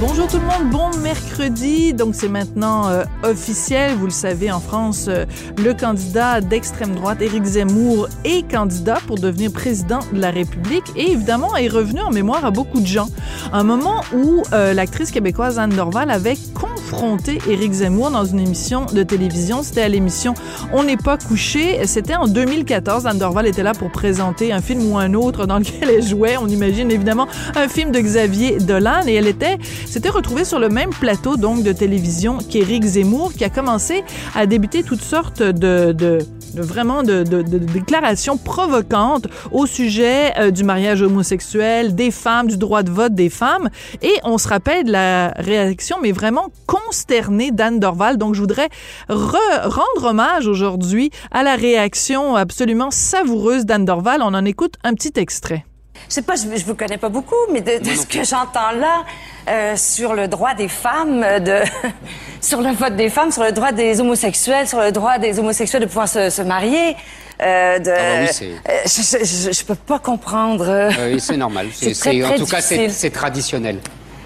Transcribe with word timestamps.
Bonjour 0.00 0.28
tout 0.28 0.36
le 0.36 0.44
monde, 0.44 0.70
bon 0.70 0.96
mercredi. 1.00 1.92
Donc 1.92 2.14
c'est 2.14 2.28
maintenant 2.28 2.88
euh, 2.88 3.02
officiel, 3.24 3.96
vous 3.96 4.04
le 4.04 4.12
savez, 4.12 4.52
en 4.52 4.60
France, 4.60 5.06
euh, 5.08 5.24
le 5.56 5.74
candidat 5.74 6.40
d'extrême 6.40 6.94
droite, 6.94 7.20
Éric 7.20 7.42
Zemmour, 7.44 8.08
est 8.24 8.48
candidat 8.48 9.00
pour 9.08 9.18
devenir 9.18 9.50
président 9.50 9.98
de 10.12 10.20
la 10.20 10.30
République 10.30 10.84
et 10.94 11.10
évidemment 11.10 11.56
est 11.56 11.66
revenu 11.66 12.00
en 12.00 12.12
mémoire 12.12 12.44
à 12.44 12.52
beaucoup 12.52 12.80
de 12.80 12.86
gens. 12.86 13.08
Un 13.52 13.64
moment 13.64 14.02
où 14.14 14.44
euh, 14.52 14.72
l'actrice 14.72 15.10
québécoise 15.10 15.58
Anne 15.58 15.74
Dorval 15.74 16.12
avait 16.12 16.36
confronté 16.54 17.38
Éric 17.48 17.72
Zemmour 17.72 18.12
dans 18.12 18.24
une 18.24 18.38
émission 18.38 18.86
de 18.86 19.02
télévision. 19.02 19.64
C'était 19.64 19.82
à 19.82 19.88
l'émission 19.88 20.34
On 20.72 20.84
n'est 20.84 20.96
pas 20.96 21.18
couché. 21.18 21.84
C'était 21.86 22.14
en 22.14 22.28
2014. 22.28 23.06
Anne 23.06 23.18
Dorval 23.18 23.48
était 23.48 23.64
là 23.64 23.72
pour 23.72 23.90
présenter 23.90 24.52
un 24.52 24.60
film 24.60 24.92
ou 24.92 24.96
un 24.96 25.14
autre 25.14 25.46
dans 25.46 25.58
lequel 25.58 25.90
elle 25.90 26.04
jouait. 26.04 26.36
On 26.36 26.46
imagine 26.46 26.88
évidemment 26.92 27.26
un 27.56 27.66
film 27.66 27.90
de 27.90 27.98
Xavier 27.98 28.58
Dolan 28.58 29.02
et 29.08 29.14
elle 29.14 29.26
était 29.26 29.58
s'était 29.92 30.08
retrouvée 30.08 30.44
sur 30.44 30.58
le 30.58 30.68
même 30.68 30.90
plateau 30.90 31.36
donc 31.36 31.62
de 31.62 31.72
télévision 31.72 32.38
qu'Éric 32.38 32.84
Zemmour, 32.84 33.32
qui 33.32 33.44
a 33.44 33.50
commencé 33.50 34.04
à 34.34 34.46
débuter 34.46 34.82
toutes 34.82 35.02
sortes 35.02 35.42
de, 35.42 35.92
de 35.92 36.18
de 36.54 36.62
vraiment 36.62 37.02
de, 37.02 37.22
de, 37.22 37.42
de, 37.42 37.58
déclarations 37.58 38.36
provocantes 38.36 39.26
au 39.52 39.66
sujet 39.66 40.32
euh, 40.38 40.50
du 40.50 40.64
mariage 40.64 41.02
homosexuel, 41.02 41.94
des 41.94 42.10
femmes, 42.10 42.48
du 42.48 42.56
droit 42.56 42.82
de 42.82 42.90
vote 42.90 43.14
des 43.14 43.30
femmes. 43.30 43.68
Et 44.02 44.14
on 44.24 44.38
se 44.38 44.48
rappelle 44.48 44.84
de 44.84 44.92
la 44.92 45.28
réaction, 45.36 45.98
mais 46.02 46.12
vraiment 46.12 46.48
consternée 46.66 47.50
d'Anne 47.50 47.80
Dorval. 47.80 48.16
Donc, 48.16 48.34
je 48.34 48.40
voudrais 48.40 48.68
rendre 49.08 50.04
hommage 50.04 50.46
aujourd'hui 50.46 51.10
à 51.30 51.42
la 51.42 51.56
réaction 51.56 52.36
absolument 52.36 52.90
savoureuse 52.90 53.66
d'Anne 53.66 53.84
Dorval. 53.84 54.22
On 54.22 54.34
en 54.34 54.44
écoute 54.44 54.74
un 54.84 54.94
petit 54.94 55.12
extrait. 55.16 55.67
Je 56.08 56.14
sais 56.14 56.22
pas, 56.22 56.34
je, 56.36 56.42
je 56.58 56.64
vous 56.64 56.74
connais 56.74 56.98
pas 56.98 57.08
beaucoup, 57.08 57.34
mais 57.52 57.60
de, 57.60 57.78
de 57.78 57.90
ce 57.94 58.06
que 58.06 58.24
j'entends 58.24 58.72
là 58.78 59.04
euh, 59.48 59.76
sur 59.76 60.14
le 60.14 60.28
droit 60.28 60.54
des 60.54 60.68
femmes, 60.68 61.20
de 61.40 61.60
sur 62.40 62.60
le 62.60 62.72
vote 62.72 62.96
des 62.96 63.10
femmes, 63.10 63.30
sur 63.30 63.44
le 63.44 63.52
droit 63.52 63.72
des 63.72 64.00
homosexuels, 64.00 64.66
sur 64.68 64.80
le 64.80 64.92
droit 64.92 65.18
des 65.18 65.38
homosexuels 65.38 65.82
de 65.82 65.86
pouvoir 65.86 66.08
se, 66.08 66.30
se 66.30 66.42
marier. 66.42 66.96
Euh, 67.40 67.78
de, 67.78 67.90
Ah 67.90 68.24
bah 68.26 68.32
oui, 68.40 68.54
euh, 68.68 68.72
je, 68.84 69.24
je, 69.24 69.52
je 69.52 69.64
peux 69.64 69.76
pas 69.76 69.98
comprendre. 70.00 70.64
Euh, 70.68 71.12
oui, 71.12 71.20
c'est 71.20 71.36
normal. 71.36 71.68
C'est, 71.72 72.24
en 72.24 72.34
tout 72.34 72.46
cas, 72.46 72.60
c'est, 72.60 73.10
traditionnel. 73.10 73.78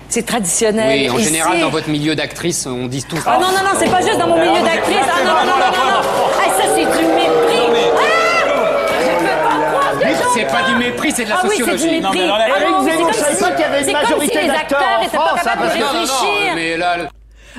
C'est 0.08 0.24
traditionnel. 0.24 1.10
Oui, 1.10 1.10
en 1.10 1.18
général, 1.18 1.60
dans 1.60 1.68
votre 1.70 1.88
milieu 1.90 2.14
d'actrice, 2.14 2.66
on 2.66 2.86
dit 2.86 3.02
tout. 3.04 3.18
Ah 3.26 3.38
non, 3.40 3.48
non, 3.48 3.62
non, 3.64 3.78
c'est 3.78 3.90
pas 3.90 4.00
juste 4.00 4.18
dans 4.18 4.28
mon 4.28 4.38
milieu 4.38 4.62
d'actrice. 4.62 4.96
Ah 5.02 5.24
non, 5.24 5.32
non, 5.32 5.46
non, 5.46 5.58
non, 5.58 5.92
non, 5.92 6.02
non. 6.02 6.21
C'est 10.34 10.46
pas 10.46 10.62
du 10.70 10.76
mépris, 10.76 11.12
c'est 11.12 11.24
de 11.24 11.28
la 11.30 11.36
Ah 11.36 11.40
oui, 11.44 11.50
c'est 11.52 11.58
sociologie. 11.64 11.88
du 11.88 11.94
mépris. 12.02 12.18
mais 12.18 12.24
alors, 12.24 12.36
Ah 12.40 12.48
Éric 12.60 12.70
non, 12.70 12.82
mais 12.82 12.90
Zemmour, 12.92 13.10
c'est 13.12 13.18
je 13.18 13.24
savais 13.24 13.36
pas 13.38 13.46
si- 13.46 13.52
qu'il 13.52 13.60
y 13.60 13.64
avait 13.64 13.86
une 13.86 13.92
majorité 13.92 14.32
si 14.38 14.40
les 14.42 14.46
d'acteurs 14.48 14.78
acteurs 14.80 15.00
en 15.00 15.02
pas 15.02 15.08
France, 15.08 15.40
hein, 15.46 15.50
parce 15.58 15.74
que- 15.74 15.78
Non, 15.80 15.84
non, 15.86 15.92
réfléchir. 15.92 16.48
non, 16.48 16.54
mais 16.54 16.76
là, 16.76 16.96
le- 16.98 17.08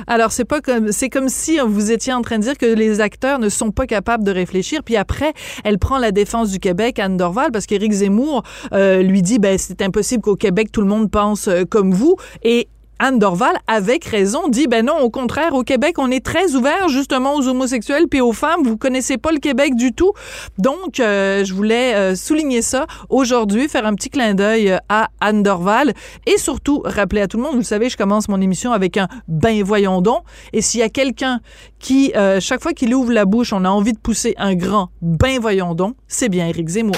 Alors, 0.08 0.32
c'est 0.32 0.44
pas 0.44 0.60
comme, 0.60 0.90
c'est 0.90 1.08
comme 1.08 1.28
si 1.28 1.58
vous 1.64 1.92
étiez 1.92 2.12
en 2.12 2.20
train 2.22 2.38
de 2.38 2.42
dire 2.42 2.58
que 2.58 2.66
les 2.66 3.00
acteurs 3.00 3.38
ne 3.38 3.48
sont 3.48 3.70
pas 3.70 3.86
capables 3.86 4.24
de 4.24 4.32
réfléchir. 4.32 4.80
Puis 4.84 4.96
après, 4.96 5.32
elle 5.62 5.78
prend 5.78 5.98
la 5.98 6.10
défense 6.10 6.50
du 6.50 6.58
Québec, 6.58 6.98
Anne 6.98 7.16
Dorval, 7.16 7.52
parce 7.52 7.66
qu'Éric 7.66 7.92
Zemmour 7.92 8.42
euh, 8.72 9.02
lui 9.02 9.22
dit, 9.22 9.38
ben, 9.38 9.56
c'est 9.56 9.82
impossible 9.82 10.22
qu'au 10.22 10.34
Québec, 10.34 10.72
tout 10.72 10.80
le 10.80 10.88
monde 10.88 11.12
pense 11.12 11.46
euh, 11.46 11.62
comme 11.64 11.92
vous. 11.92 12.16
Et 12.42 12.66
Anne 12.98 13.18
Dorval, 13.18 13.56
avec 13.66 14.04
raison, 14.04 14.48
dit 14.48 14.66
ben 14.66 14.86
non, 14.86 14.98
au 15.00 15.10
contraire, 15.10 15.54
au 15.54 15.62
Québec, 15.62 15.96
on 15.98 16.10
est 16.10 16.24
très 16.24 16.54
ouvert 16.54 16.88
justement 16.88 17.34
aux 17.34 17.48
homosexuels 17.48 18.06
puis 18.08 18.20
aux 18.20 18.32
femmes. 18.32 18.62
Vous 18.64 18.76
connaissez 18.76 19.18
pas 19.18 19.32
le 19.32 19.38
Québec 19.38 19.74
du 19.74 19.92
tout. 19.92 20.12
Donc, 20.58 21.00
euh, 21.00 21.44
je 21.44 21.52
voulais 21.54 21.94
euh, 21.94 22.14
souligner 22.14 22.62
ça 22.62 22.86
aujourd'hui, 23.08 23.68
faire 23.68 23.86
un 23.86 23.94
petit 23.94 24.10
clin 24.10 24.34
d'œil 24.34 24.70
euh, 24.70 24.78
à 24.88 25.08
Anne 25.20 25.42
Dorval 25.42 25.92
et 26.26 26.38
surtout 26.38 26.82
rappeler 26.84 27.20
à 27.20 27.28
tout 27.28 27.36
le 27.36 27.42
monde, 27.42 27.52
vous 27.52 27.58
le 27.58 27.64
savez, 27.64 27.88
je 27.88 27.96
commence 27.96 28.28
mon 28.28 28.40
émission 28.40 28.72
avec 28.72 28.96
un 28.96 29.08
ben 29.28 29.62
voyons 29.62 30.00
donc. 30.00 30.22
Et 30.52 30.62
s'il 30.62 30.80
y 30.80 30.84
a 30.84 30.88
quelqu'un 30.88 31.40
qui, 31.78 32.12
chaque 32.40 32.62
fois 32.62 32.72
qu'il 32.72 32.94
ouvre 32.94 33.12
la 33.12 33.24
bouche, 33.24 33.52
on 33.52 33.64
a 33.64 33.68
envie 33.68 33.92
de 33.92 33.98
pousser 33.98 34.34
un 34.38 34.54
grand 34.54 34.90
ben 35.02 35.38
voyons 35.40 35.74
donc, 35.74 35.96
c'est 36.08 36.28
bien 36.28 36.46
Éric 36.48 36.68
Zemmour. 36.68 36.96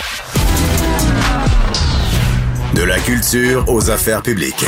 De 2.75 2.83
la 2.83 2.99
culture 2.99 3.65
aux 3.69 3.91
affaires 3.91 4.23
publiques. 4.23 4.67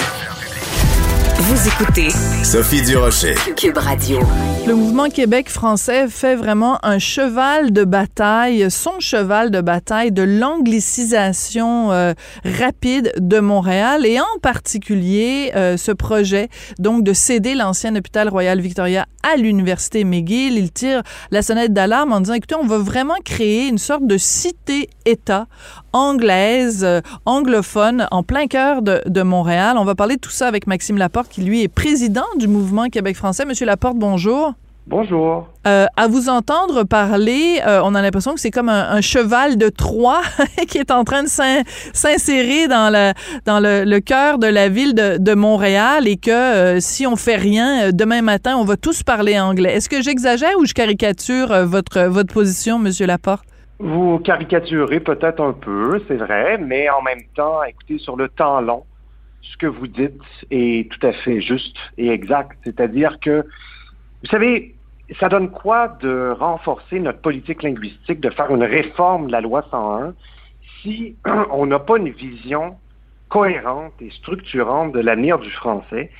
Vous 1.41 1.69
écoutez 1.69 2.09
Sophie 2.43 2.83
Durocher. 2.83 3.37
Cube 3.57 3.79
Radio. 3.79 4.19
Le 4.67 4.75
mouvement 4.75 5.09
Québec 5.09 5.49
français 5.49 6.09
fait 6.09 6.35
vraiment 6.35 6.85
un 6.85 6.99
cheval 6.99 7.73
de 7.73 7.85
bataille, 7.85 8.69
son 8.73 8.99
cheval 8.99 9.53
de 9.53 9.61
bataille 9.61 10.11
de 10.11 10.23
l'anglicisation 10.23 11.93
euh, 11.93 12.13
rapide 12.45 13.13
de 13.19 13.39
Montréal 13.39 14.05
et 14.05 14.19
en 14.19 14.39
particulier 14.43 15.53
euh, 15.55 15.77
ce 15.77 15.93
projet 15.93 16.49
donc 16.81 17.05
de 17.05 17.13
céder 17.13 17.55
l'ancien 17.55 17.95
hôpital 17.95 18.29
Royal 18.29 18.61
Victoria 18.61 19.07
à 19.23 19.37
l'université 19.37 20.03
McGill. 20.03 20.59
Il 20.59 20.73
tire 20.73 21.03
la 21.31 21.43
sonnette 21.43 21.73
d'alarme 21.73 22.13
en 22.13 22.21
disant 22.21 22.35
écoutez, 22.35 22.57
on 22.57 22.67
va 22.67 22.79
vraiment 22.79 23.19
créer 23.25 23.69
une 23.69 23.79
sorte 23.79 24.07
de 24.07 24.19
cité-État 24.19 25.47
anglaise, 25.93 26.85
euh, 26.85 27.01
anglophone, 27.27 28.07
en 28.11 28.23
plein 28.23 28.47
cœur 28.47 28.83
de, 28.83 29.01
de 29.07 29.23
Montréal. 29.23 29.77
On 29.79 29.85
va 29.85 29.95
parler 29.95 30.17
de 30.17 30.21
tout 30.21 30.31
ça 30.31 30.47
avec 30.49 30.67
Maxime 30.67 30.99
Laporte, 30.99 31.29
qui 31.29 31.43
lui 31.43 31.63
est 31.63 31.69
président 31.69 32.27
du 32.39 32.49
mouvement 32.49 32.89
Québec 32.89 33.17
français. 33.17 33.45
Monsieur 33.45 33.67
Laporte, 33.67 33.97
bonjour. 33.97 34.55
Bonjour. 34.87 35.47
Euh, 35.67 35.85
à 35.99 36.09
vous 36.09 36.31
entendre 36.31 36.83
parler, 36.83 37.61
euh, 37.67 37.83
on 37.85 37.95
a 37.95 38.01
l'impression 38.01 38.33
que 38.33 38.41
c'est 38.41 38.51
comme 38.51 38.71
un, 38.71 38.89
un 38.89 39.03
cheval 39.03 39.59
de 39.59 39.69
Troie 39.69 40.23
qui 40.69 40.79
est 40.79 40.91
en 40.91 41.05
train 41.05 41.23
de 41.25 41.29
s'in- 41.29 41.61
s'insérer 41.93 42.69
dans, 42.69 42.91
le, 42.91 43.13
dans 43.45 43.61
le, 43.61 43.85
le 43.85 44.01
cœur 44.01 44.39
de 44.39 44.47
la 44.47 44.71
ville 44.71 44.95
de, 44.95 45.19
de 45.19 45.35
Montréal 45.35 46.09
et 46.09 46.17
que 46.17 46.31
euh, 46.31 46.81
si 46.81 47.07
on 47.07 47.17
fait 47.17 47.37
rien, 47.37 47.91
demain 47.93 48.23
matin, 48.23 48.57
on 48.57 48.65
va 48.65 48.79
tous 48.79 49.03
parler 49.03 49.39
anglais. 49.39 49.75
Est-ce 49.75 49.91
que 49.91 50.01
j'exagère 50.01 50.59
ou 50.59 50.65
je 50.65 50.73
caricature 50.73 51.67
votre, 51.67 52.01
votre 52.05 52.33
position, 52.33 52.79
Monsieur 52.79 53.07
Laporte? 53.07 53.45
Vous 53.79 54.19
caricaturez 54.19 55.01
peut-être 55.01 55.41
un 55.41 55.53
peu, 55.53 56.03
c'est 56.09 56.17
vrai, 56.17 56.59
mais 56.59 56.91
en 56.91 57.01
même 57.01 57.23
temps, 57.35 57.63
écoutez, 57.63 57.99
sur 57.99 58.17
le 58.17 58.29
temps 58.29 58.61
long, 58.61 58.85
ce 59.43 59.57
que 59.57 59.67
vous 59.67 59.87
dites 59.87 60.21
est 60.51 60.91
tout 60.91 61.07
à 61.07 61.13
fait 61.13 61.41
juste 61.41 61.77
et 61.97 62.09
exact. 62.09 62.59
C'est-à-dire 62.65 63.21
que, 63.21 63.45
vous 64.23 64.29
savez, 64.31 64.75
ça 65.21 65.29
donne 65.29 65.51
quoi 65.51 65.97
de 66.03 66.35
renforcer 66.39 66.99
notre 66.99 67.21
politique 67.21 67.63
linguistique, 67.63 68.21
de 68.21 68.31
faire 68.31 68.51
une 68.55 68.65
réforme 68.65 69.29
de 69.29 69.33
la 69.33 69.41
loi 69.41 69.65
101 69.71 70.15
si 70.83 71.17
on 71.51 71.67
n'a 71.67 71.79
pas 71.79 71.99
une 71.99 72.11
vision 72.11 72.77
cohérente 73.29 73.95
et 74.01 74.11
structurante 74.11 74.93
de 74.93 75.01
l'avenir 75.01 75.39
du 75.39 75.51
français, 75.51 76.11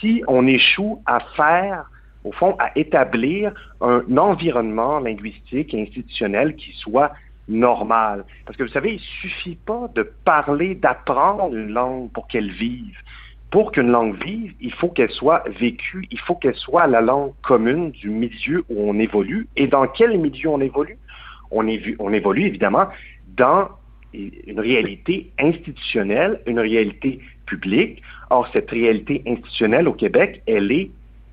si 0.00 0.22
on 0.26 0.46
échoue 0.46 1.02
à 1.06 1.20
faire 1.36 1.90
au 2.24 2.32
fond, 2.32 2.56
à 2.58 2.70
établir 2.76 3.52
un 3.80 4.02
environnement 4.16 5.00
linguistique 5.00 5.72
et 5.74 5.82
institutionnel 5.82 6.54
qui 6.56 6.72
soit 6.74 7.12
normal. 7.48 8.24
Parce 8.46 8.56
que 8.56 8.62
vous 8.62 8.70
savez, 8.70 8.94
il 8.94 9.00
suffit 9.00 9.56
pas 9.56 9.88
de 9.94 10.02
parler, 10.24 10.74
d'apprendre 10.74 11.54
une 11.54 11.72
langue 11.72 12.10
pour 12.12 12.28
qu'elle 12.28 12.50
vive. 12.50 12.96
Pour 13.50 13.72
qu'une 13.72 13.90
langue 13.90 14.22
vive, 14.22 14.54
il 14.60 14.72
faut 14.72 14.88
qu'elle 14.88 15.10
soit 15.10 15.42
vécue, 15.58 16.06
il 16.12 16.20
faut 16.20 16.36
qu'elle 16.36 16.54
soit 16.54 16.86
la 16.86 17.00
langue 17.00 17.32
commune 17.42 17.90
du 17.90 18.08
milieu 18.08 18.64
où 18.68 18.88
on 18.88 18.98
évolue. 19.00 19.48
Et 19.56 19.66
dans 19.66 19.88
quel 19.88 20.16
milieu 20.18 20.50
on 20.50 20.60
évolue? 20.60 20.98
On, 21.50 21.64
évu- 21.64 21.96
on 21.98 22.12
évolue 22.12 22.44
évidemment 22.44 22.86
dans 23.36 23.68
une 24.14 24.60
réalité 24.60 25.30
institutionnelle, 25.38 26.40
une 26.46 26.60
réalité 26.60 27.18
publique. 27.46 28.02
Or, 28.28 28.48
cette 28.52 28.70
réalité 28.70 29.22
institutionnelle 29.26 29.88
au 29.88 29.94
Québec, 29.94 30.42
elle 30.46 30.70
est 30.70 30.90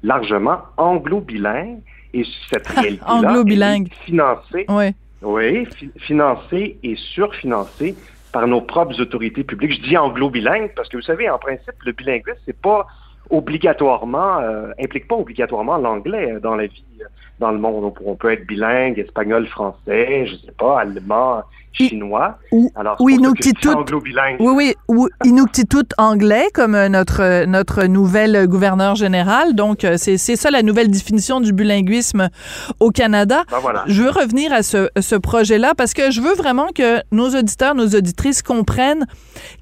largement 0.08 0.60
anglo-bilingue 0.78 1.80
et 2.14 2.24
cette 2.50 2.68
réalité-là 2.76 3.76
est 3.78 3.94
financée, 4.06 4.66
Oui. 4.70 4.86
oui, 5.22 5.66
fi- 5.76 5.92
financée 5.98 6.78
et 6.82 6.96
surfinancée 6.96 7.96
par 8.32 8.48
nos 8.48 8.62
propres 8.62 9.00
autorités 9.02 9.44
publiques. 9.44 9.74
Je 9.74 9.82
dis 9.90 9.98
anglo-bilingue 9.98 10.72
parce 10.76 10.90
que 10.90 10.98
vous 10.98 11.04
savez, 11.04 11.30
en 11.30 11.38
principe, 11.38 11.76
le 11.86 11.92
bilinguisme, 11.92 12.38
c'est 12.46 12.60
pas 12.62 12.88
obligatoirement, 13.30 14.40
euh, 14.40 14.72
implique 14.82 15.08
pas 15.08 15.16
obligatoirement 15.16 15.78
l'anglais 15.78 16.34
euh, 16.34 16.40
dans 16.40 16.56
la 16.56 16.68
vie, 16.68 16.84
euh, 17.02 17.06
dans 17.40 17.52
le 17.52 17.60
monde. 17.60 17.94
On 18.06 18.16
peut, 18.16 18.32
être 18.32 18.46
bilingue, 18.46 19.00
espagnol, 19.00 19.48
français, 19.48 20.26
je 20.28 20.36
sais 20.46 20.54
pas, 20.58 20.80
allemand, 20.80 21.44
chinois. 21.74 22.38
Ou, 22.52 22.72
Alors, 22.76 22.96
ou 23.00 23.10
Inuktitut. 23.10 23.70
Oui, 24.40 24.54
oui, 24.56 24.76
ou 24.88 25.08
Inuktitut 25.24 25.88
anglais, 25.98 26.46
comme 26.54 26.78
notre, 26.88 27.46
notre 27.46 27.86
nouvelle 27.86 28.48
gouverneur 28.48 28.96
général. 28.96 29.54
Donc, 29.54 29.86
c'est 29.98 30.18
c'est 30.18 30.36
ça 30.36 30.50
la 30.50 30.64
nouvelle 30.64 30.90
définition 30.90 31.40
du 31.40 31.54
bilinguisme 31.54 32.30
au 32.80 32.90
Canada. 32.90 33.44
Ben 33.52 33.60
voilà. 33.60 33.84
Je 33.88 34.02
veux 34.02 34.10
revenir 34.10 34.52
à 34.52 34.64
ce, 34.64 34.90
ce 35.00 35.16
projet-là 35.16 35.74
parce 35.78 35.94
que 35.94 36.10
je 36.10 36.22
veux 36.22 36.34
vraiment 36.34 36.68
que 36.74 37.02
nos 37.12 37.30
auditeurs, 37.30 37.76
nos 37.76 37.88
auditrices 37.88 38.42
comprennent 38.42 39.06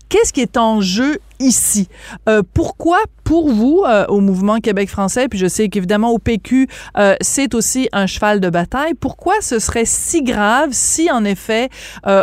qu'est-ce 0.09 0.31
qui 0.31 0.41
est 0.41 0.57
en 0.57 0.79
jeu 0.79 1.17
ici. 1.39 1.87
Euh, 2.29 2.41
pourquoi, 2.53 2.97
pour 3.23 3.49
vous, 3.49 3.83
euh, 3.87 4.05
au 4.07 4.19
mouvement 4.19 4.59
Québec 4.59 4.89
français, 4.89 5.27
puis 5.27 5.39
je 5.39 5.47
sais 5.47 5.69
qu'évidemment 5.69 6.11
au 6.11 6.19
PQ, 6.19 6.67
euh, 6.97 7.15
c'est 7.21 7.55
aussi 7.55 7.89
un 7.91 8.07
cheval 8.07 8.39
de 8.39 8.49
bataille, 8.49 8.93
pourquoi 8.93 9.35
ce 9.41 9.59
serait 9.59 9.85
si 9.85 10.23
grave 10.23 10.69
si, 10.71 11.11
en 11.11 11.23
effet, 11.25 11.69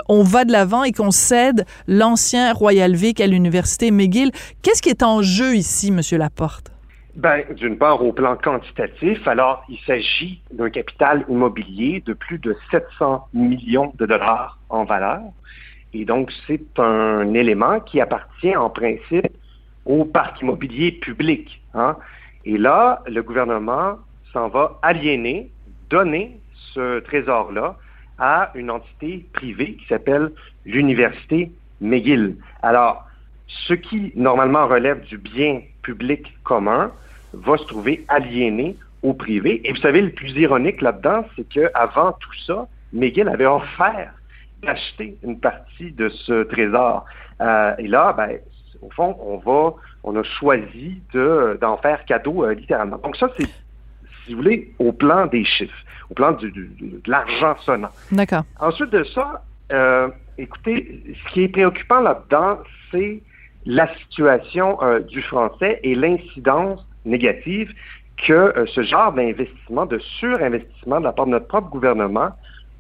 on 0.09 0.23
va 0.23 0.45
de 0.45 0.53
l'avant 0.53 0.85
et 0.85 0.93
qu'on 0.93 1.11
cède 1.11 1.65
l'ancien 1.87 2.53
Royal 2.53 2.95
Vic 2.95 3.21
à 3.21 3.27
l'Université 3.27 3.91
McGill? 3.91 4.31
Qu'est-ce 4.63 4.83
qui 4.83 4.89
est 4.89 5.03
en 5.03 5.23
jeu 5.23 5.57
ici, 5.57 5.91
Monsieur 5.91 6.19
Laporte? 6.19 6.73
Ben, 7.15 7.43
d'une 7.55 7.77
part, 7.77 8.03
au 8.03 8.13
plan 8.13 8.37
quantitatif, 8.37 9.27
alors 9.29 9.65
il 9.69 9.79
s'agit 9.87 10.41
d'un 10.51 10.71
capital 10.71 11.27
immobilier 11.29 12.03
de 12.07 12.15
plus 12.15 12.39
de 12.39 12.57
700 12.71 13.29
millions 13.35 13.93
de 13.99 14.07
dollars 14.07 14.59
en 14.71 14.85
valeur. 14.85 15.21
Et 15.95 16.05
donc, 16.05 16.33
c'est 16.47 16.79
un 16.79 17.35
élément 17.35 17.81
qui 17.81 18.01
appartient 18.01 18.57
en 18.57 18.71
principe 18.71 19.29
au 19.85 20.05
parc 20.05 20.41
immobilier 20.41 20.93
public. 20.93 21.63
Hein. 21.75 21.97
Et 22.45 22.57
là, 22.57 23.03
le 23.07 23.23
gouvernement 23.23 23.99
s'en 24.33 24.49
va 24.49 24.79
aliéner, 24.83 25.51
donner 25.91 26.39
ce 26.75 27.01
trésor-là 27.01 27.77
à 28.19 28.51
une 28.55 28.71
entité 28.71 29.27
privée 29.33 29.75
qui 29.75 29.87
s'appelle 29.87 30.31
l'Université 30.65 31.51
McGill. 31.81 32.37
Alors, 32.63 33.05
ce 33.49 33.75
qui 33.75 34.13
normalement 34.17 34.67
relève 34.67 35.05
du 35.05 35.19
bien 35.19 35.61
public 35.83 36.33
commun 36.45 36.91
va 37.35 37.59
se 37.59 37.65
trouver 37.65 38.05
aliéné 38.09 38.77
au 39.03 39.13
privé. 39.13 39.61
Et 39.65 39.73
vous 39.73 39.81
savez, 39.81 40.01
le 40.01 40.11
plus 40.11 40.31
ironique 40.31 40.81
là-dedans, 40.81 41.25
c'est 41.37 41.49
qu'avant 41.49 42.13
tout 42.13 42.35
ça, 42.47 42.67
McGill 42.93 43.29
avait 43.29 43.47
offert 43.47 44.13
d'acheter 44.63 45.17
une 45.23 45.39
partie 45.41 45.93
de 45.93 46.09
ce 46.09 46.45
trésor. 46.45 47.05
Euh, 47.41 47.75
et 47.79 47.89
là, 47.89 48.13
ben, 48.13 48.39
au 48.81 48.91
fond, 48.91 49.17
on 49.21 49.39
va, 49.39 49.75
on 50.05 50.17
a 50.17 50.23
choisi 50.23 51.03
de, 51.13 51.59
d'en 51.61 51.77
faire 51.79 52.05
cadeau 52.05 52.45
euh, 52.45 52.55
littéralement. 52.55 52.99
Donc 52.99 53.17
ça, 53.17 53.29
c'est, 53.37 53.47
si 53.47 54.33
vous 54.33 54.37
voulez, 54.37 54.73
au 54.79 54.93
plan 54.93 55.27
des 55.27 55.45
chiffres, 55.45 55.77
au 56.11 56.15
plan 56.15 56.33
du, 56.33 56.51
de 56.51 57.11
l'argent 57.11 57.57
sonnant. 57.65 57.91
D'accord. 58.11 58.45
Ensuite 58.61 58.91
de 58.91 59.05
ça, 59.05 59.43
euh, 59.73 60.09
écoutez, 60.39 61.03
ce 61.27 61.33
qui 61.33 61.43
est 61.45 61.49
préoccupant 61.49 62.01
là-dedans, 62.01 62.59
c'est 62.91 63.21
la 63.65 63.93
situation 63.97 64.79
du 65.09 65.23
français 65.23 65.79
et 65.85 65.95
l'incidence 65.95 66.85
négative 67.05 67.73
que 68.27 68.53
ce 68.75 68.83
genre 68.83 69.13
d'investissement, 69.13 69.87
de 69.87 69.99
surinvestissement 69.99 70.99
de 70.99 71.05
la 71.05 71.13
part 71.13 71.27
de 71.27 71.31
notre 71.31 71.47
propre 71.47 71.69
gouvernement 71.69 72.31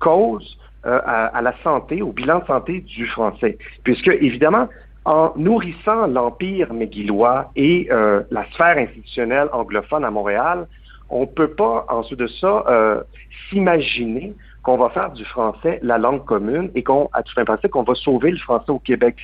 cause 0.00 0.58
euh, 0.84 0.98
à, 1.04 1.40
la 1.42 1.54
santé, 1.62 2.02
au 2.02 2.12
bilan 2.12 2.40
de 2.40 2.44
santé 2.46 2.80
du 2.80 3.06
français. 3.06 3.56
Puisque, 3.84 4.08
évidemment, 4.08 4.68
en 5.04 5.32
nourrissant 5.36 6.08
l'empire 6.08 6.72
méguilois 6.72 7.52
et 7.54 7.88
euh, 7.92 8.22
la 8.32 8.44
sphère 8.50 8.78
institutionnelle 8.78 9.48
anglophone 9.52 10.04
à 10.04 10.10
Montréal, 10.10 10.66
on 11.08 11.20
ne 11.20 11.26
peut 11.26 11.50
pas, 11.50 11.86
ensuite 11.88 12.18
de 12.18 12.26
ça, 12.26 12.64
euh, 12.68 13.00
s'imaginer 13.48 14.34
qu'on 14.64 14.76
va 14.76 14.88
faire 14.90 15.12
du 15.12 15.24
français 15.24 15.78
la 15.82 15.98
langue 15.98 16.24
commune 16.24 16.70
et 16.74 16.82
qu'on, 16.82 17.08
à 17.12 17.22
tout 17.22 17.34
un 17.36 17.44
qu'on 17.44 17.82
va 17.84 17.94
sauver 17.94 18.32
le 18.32 18.38
français 18.38 18.70
au 18.70 18.78
Québec. 18.78 19.16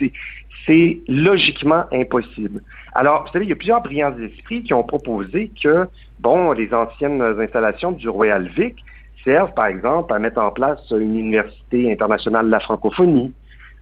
C'est 0.64 1.00
logiquement 1.08 1.84
impossible. 1.92 2.60
Alors, 2.94 3.24
vous 3.24 3.32
savez, 3.32 3.46
il 3.46 3.48
y 3.48 3.52
a 3.52 3.56
plusieurs 3.56 3.80
brillants 3.80 4.14
esprits 4.18 4.62
qui 4.62 4.74
ont 4.74 4.84
proposé 4.84 5.50
que, 5.60 5.88
bon, 6.20 6.52
les 6.52 6.72
anciennes 6.74 7.22
installations 7.22 7.92
du 7.92 8.08
Royal 8.08 8.48
Vic, 8.48 8.76
servent, 9.24 9.54
par 9.54 9.66
exemple, 9.66 10.12
à 10.12 10.18
mettre 10.18 10.40
en 10.40 10.50
place 10.50 10.78
une 10.90 11.18
université 11.18 11.92
internationale 11.92 12.46
de 12.46 12.50
la 12.50 12.60
francophonie, 12.60 13.32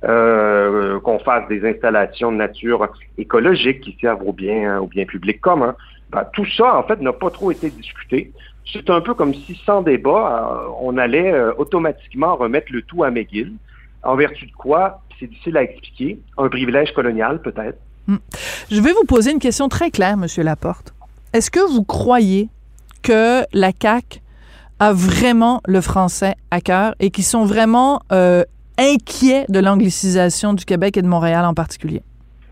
euh, 0.04 1.00
qu'on 1.00 1.18
fasse 1.18 1.48
des 1.48 1.66
installations 1.66 2.30
de 2.30 2.36
nature 2.36 2.88
écologique 3.18 3.80
qui 3.80 3.96
servent 4.00 4.26
au 4.26 4.32
bien, 4.32 4.78
au 4.78 4.86
bien 4.86 5.04
public 5.04 5.40
commun. 5.40 5.74
Ben, 6.10 6.24
tout 6.32 6.46
ça, 6.56 6.76
en 6.76 6.82
fait, 6.82 7.00
n'a 7.00 7.12
pas 7.12 7.30
trop 7.30 7.50
été 7.50 7.70
discuté. 7.70 8.32
C'est 8.72 8.90
un 8.90 9.00
peu 9.00 9.14
comme 9.14 9.34
si, 9.34 9.60
sans 9.64 9.82
débat, 9.82 10.66
euh, 10.66 10.68
on 10.80 10.98
allait 10.98 11.32
euh, 11.32 11.52
automatiquement 11.56 12.36
remettre 12.36 12.72
le 12.72 12.82
tout 12.82 13.04
à 13.04 13.10
McGill, 13.10 13.52
en 14.02 14.16
vertu 14.16 14.46
de 14.46 14.52
quoi, 14.52 15.00
c'est 15.18 15.26
difficile 15.26 15.56
à 15.56 15.62
expliquer, 15.62 16.20
un 16.36 16.48
privilège 16.48 16.92
colonial 16.92 17.40
peut-être. 17.40 17.78
Hmm. 18.06 18.18
Je 18.70 18.80
vais 18.80 18.92
vous 18.92 19.04
poser 19.04 19.32
une 19.32 19.38
question 19.38 19.68
très 19.68 19.90
claire, 19.90 20.16
Monsieur 20.16 20.42
Laporte. 20.42 20.94
Est-ce 21.32 21.50
que 21.50 21.60
vous 21.60 21.82
croyez 21.82 22.48
que 23.02 23.42
la 23.52 23.72
CAQ 23.72 24.20
a 24.80 24.92
vraiment 24.92 25.60
le 25.66 25.80
français 25.80 26.34
à 26.50 26.60
cœur 26.60 26.94
et 27.00 27.10
qui 27.10 27.22
sont 27.22 27.44
vraiment 27.44 28.00
euh, 28.12 28.44
inquiets 28.78 29.46
de 29.48 29.58
l'anglicisation 29.58 30.54
du 30.54 30.64
Québec 30.64 30.96
et 30.96 31.02
de 31.02 31.06
Montréal 31.06 31.44
en 31.44 31.54
particulier? 31.54 32.02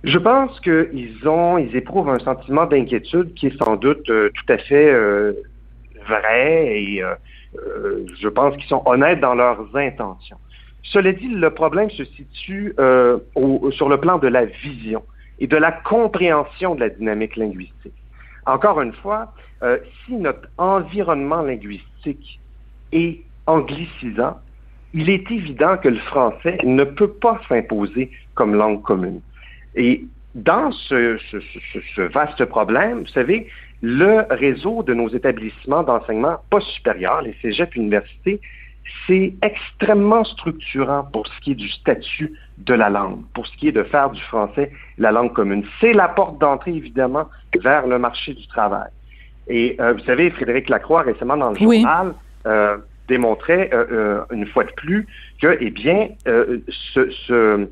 Je 0.05 0.19
pense 0.19 0.59
qu'ils 0.61 1.17
ont, 1.27 1.59
ils 1.59 1.75
éprouvent 1.77 2.11
un 2.11 2.19
sentiment 2.19 2.67
d'inquiétude 2.67 3.35
qui 3.35 3.47
est 3.47 3.59
sans 3.59 3.77
doute 3.77 4.09
euh, 4.11 4.31
tout 4.35 4.53
à 4.53 4.59
fait 4.59 4.91
euh, 4.91 5.33
vrai 6.07 6.79
et 6.79 7.03
je 8.21 8.29
pense 8.29 8.55
qu'ils 8.57 8.69
sont 8.69 8.83
honnêtes 8.85 9.21
dans 9.21 9.35
leurs 9.35 9.75
intentions. 9.75 10.37
Cela 10.83 11.13
dit, 11.13 11.29
le 11.29 11.49
problème 11.51 11.89
se 11.91 12.05
situe 12.05 12.75
sur 12.77 13.89
le 13.89 13.97
plan 13.97 14.19
de 14.19 14.29
la 14.29 14.45
vision 14.45 15.03
et 15.39 15.47
de 15.47 15.57
la 15.57 15.73
compréhension 15.73 16.75
de 16.75 16.81
la 16.81 16.91
dynamique 16.91 17.37
linguistique. 17.37 17.95
Encore 18.47 18.81
une 18.81 18.93
fois, 18.93 19.33
euh, 19.63 19.79
si 20.05 20.15
notre 20.15 20.49
environnement 20.59 21.43
linguistique 21.43 22.41
est 22.93 23.21
anglicisant, 23.47 24.39
il 24.93 25.11
est 25.11 25.31
évident 25.31 25.77
que 25.77 25.89
le 25.89 25.99
français 25.99 26.59
ne 26.65 26.85
peut 26.85 27.13
pas 27.13 27.41
s'imposer 27.49 28.11
comme 28.35 28.55
langue 28.55 28.83
commune. 28.83 29.21
Et 29.75 30.05
dans 30.35 30.71
ce, 30.73 31.19
vaste 32.13 32.45
problème, 32.45 33.01
vous 33.01 33.07
savez, 33.09 33.49
le 33.83 34.25
réseau 34.31 34.83
de 34.83 34.95
nos 34.95 35.09
établissements 35.09 35.83
d'enseignement 35.83 36.37
post-supérieur, 36.51 37.23
les 37.23 37.35
cégeps 37.43 37.75
universités, 37.75 38.41
c'est 39.07 39.35
extrêmement 39.43 40.25
structurant 40.25 41.05
pour 41.13 41.27
ce 41.27 41.41
qui 41.41 41.53
est 41.53 41.57
du 41.57 41.69
statut 41.69 42.33
de 42.59 42.75
la 42.75 42.91
langue, 42.91 43.21
pour 43.35 43.47
ce 43.47 43.57
qui 43.57 43.69
est 43.69 43.73
de 43.73 43.83
faire 43.83 44.11
du 44.11 44.23
français 44.23 44.71
la 44.99 45.11
langue 45.13 45.33
commune. 45.33 45.65
C'est 45.81 45.93
la 45.93 46.09
porte 46.09 46.39
d'entrée, 46.39 46.73
évidemment, 46.73 47.29
vers 47.61 47.87
le 47.87 47.99
marché 47.99 48.35
du 48.35 48.47
travail. 48.47 48.91
Et 49.49 49.77
euh, 49.81 49.93
vous 49.93 50.05
savez, 50.05 50.31
Frédéric 50.31 50.69
Lacroix, 50.69 51.03
récemment 51.03 51.37
dans 51.37 51.51
le 51.51 51.57
journal, 51.57 52.15
euh, 52.47 52.79
démontrait 53.09 53.69
euh, 53.75 54.23
une 54.31 54.47
fois 54.47 54.65
de 54.65 54.73
plus 54.73 55.07
que, 55.41 55.59
eh 55.61 55.71
bien, 55.71 56.09
ce, 56.25 57.69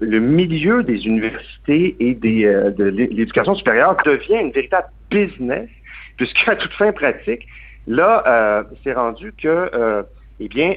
le 0.00 0.18
milieu 0.18 0.82
des 0.82 1.06
universités 1.06 1.96
et 2.00 2.14
des, 2.14 2.44
de 2.44 2.84
l'éducation 2.84 3.54
supérieure 3.54 3.96
devient 4.04 4.40
une 4.40 4.50
véritable 4.50 4.88
business, 5.10 5.68
puisqu'à 6.16 6.56
toute 6.56 6.72
fin 6.72 6.90
pratique, 6.92 7.46
là, 7.86 8.64
c'est 8.82 8.94
rendu 8.94 9.32
que 9.40 10.04
eh 10.40 10.48
bien, 10.48 10.74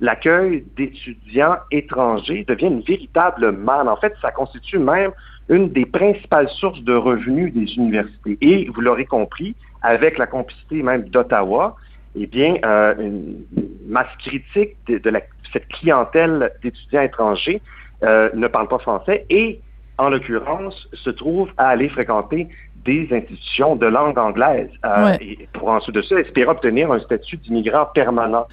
l'accueil 0.00 0.64
d'étudiants 0.76 1.56
étrangers 1.70 2.44
devient 2.46 2.66
une 2.66 2.82
véritable 2.82 3.52
manne. 3.52 3.88
En 3.88 3.96
fait, 3.96 4.14
ça 4.20 4.30
constitue 4.30 4.78
même 4.78 5.12
une 5.48 5.70
des 5.70 5.86
principales 5.86 6.48
sources 6.48 6.82
de 6.82 6.94
revenus 6.94 7.52
des 7.52 7.74
universités. 7.74 8.38
Et 8.40 8.68
vous 8.68 8.80
l'aurez 8.80 9.06
compris, 9.06 9.54
avec 9.82 10.18
la 10.18 10.26
complicité 10.26 10.82
même 10.82 11.08
d'Ottawa, 11.08 11.76
eh 12.16 12.26
bien, 12.26 12.56
euh, 12.64 12.94
une 12.98 13.44
masse 13.86 14.14
critique 14.18 14.76
de, 14.86 15.00
cette 15.52 15.68
clientèle 15.68 16.52
d'étudiants 16.62 17.02
étrangers 17.02 17.60
euh, 18.02 18.30
ne 18.34 18.46
parle 18.46 18.68
pas 18.68 18.78
français 18.78 19.26
et, 19.30 19.60
en 19.98 20.08
l'occurrence, 20.08 20.88
se 20.92 21.10
trouve 21.10 21.50
à 21.56 21.68
aller 21.68 21.88
fréquenter 21.88 22.48
des 22.84 23.08
institutions 23.12 23.76
de 23.76 23.86
langue 23.86 24.18
anglaise 24.18 24.70
euh, 24.84 25.14
et 25.20 25.48
pour 25.52 25.68
ensuite 25.68 25.94
de 25.94 26.02
ça 26.02 26.16
espérer 26.16 26.48
obtenir 26.48 26.90
un 26.90 26.98
statut 27.00 27.36
d'immigrant 27.36 27.86
permanent. 27.94 28.46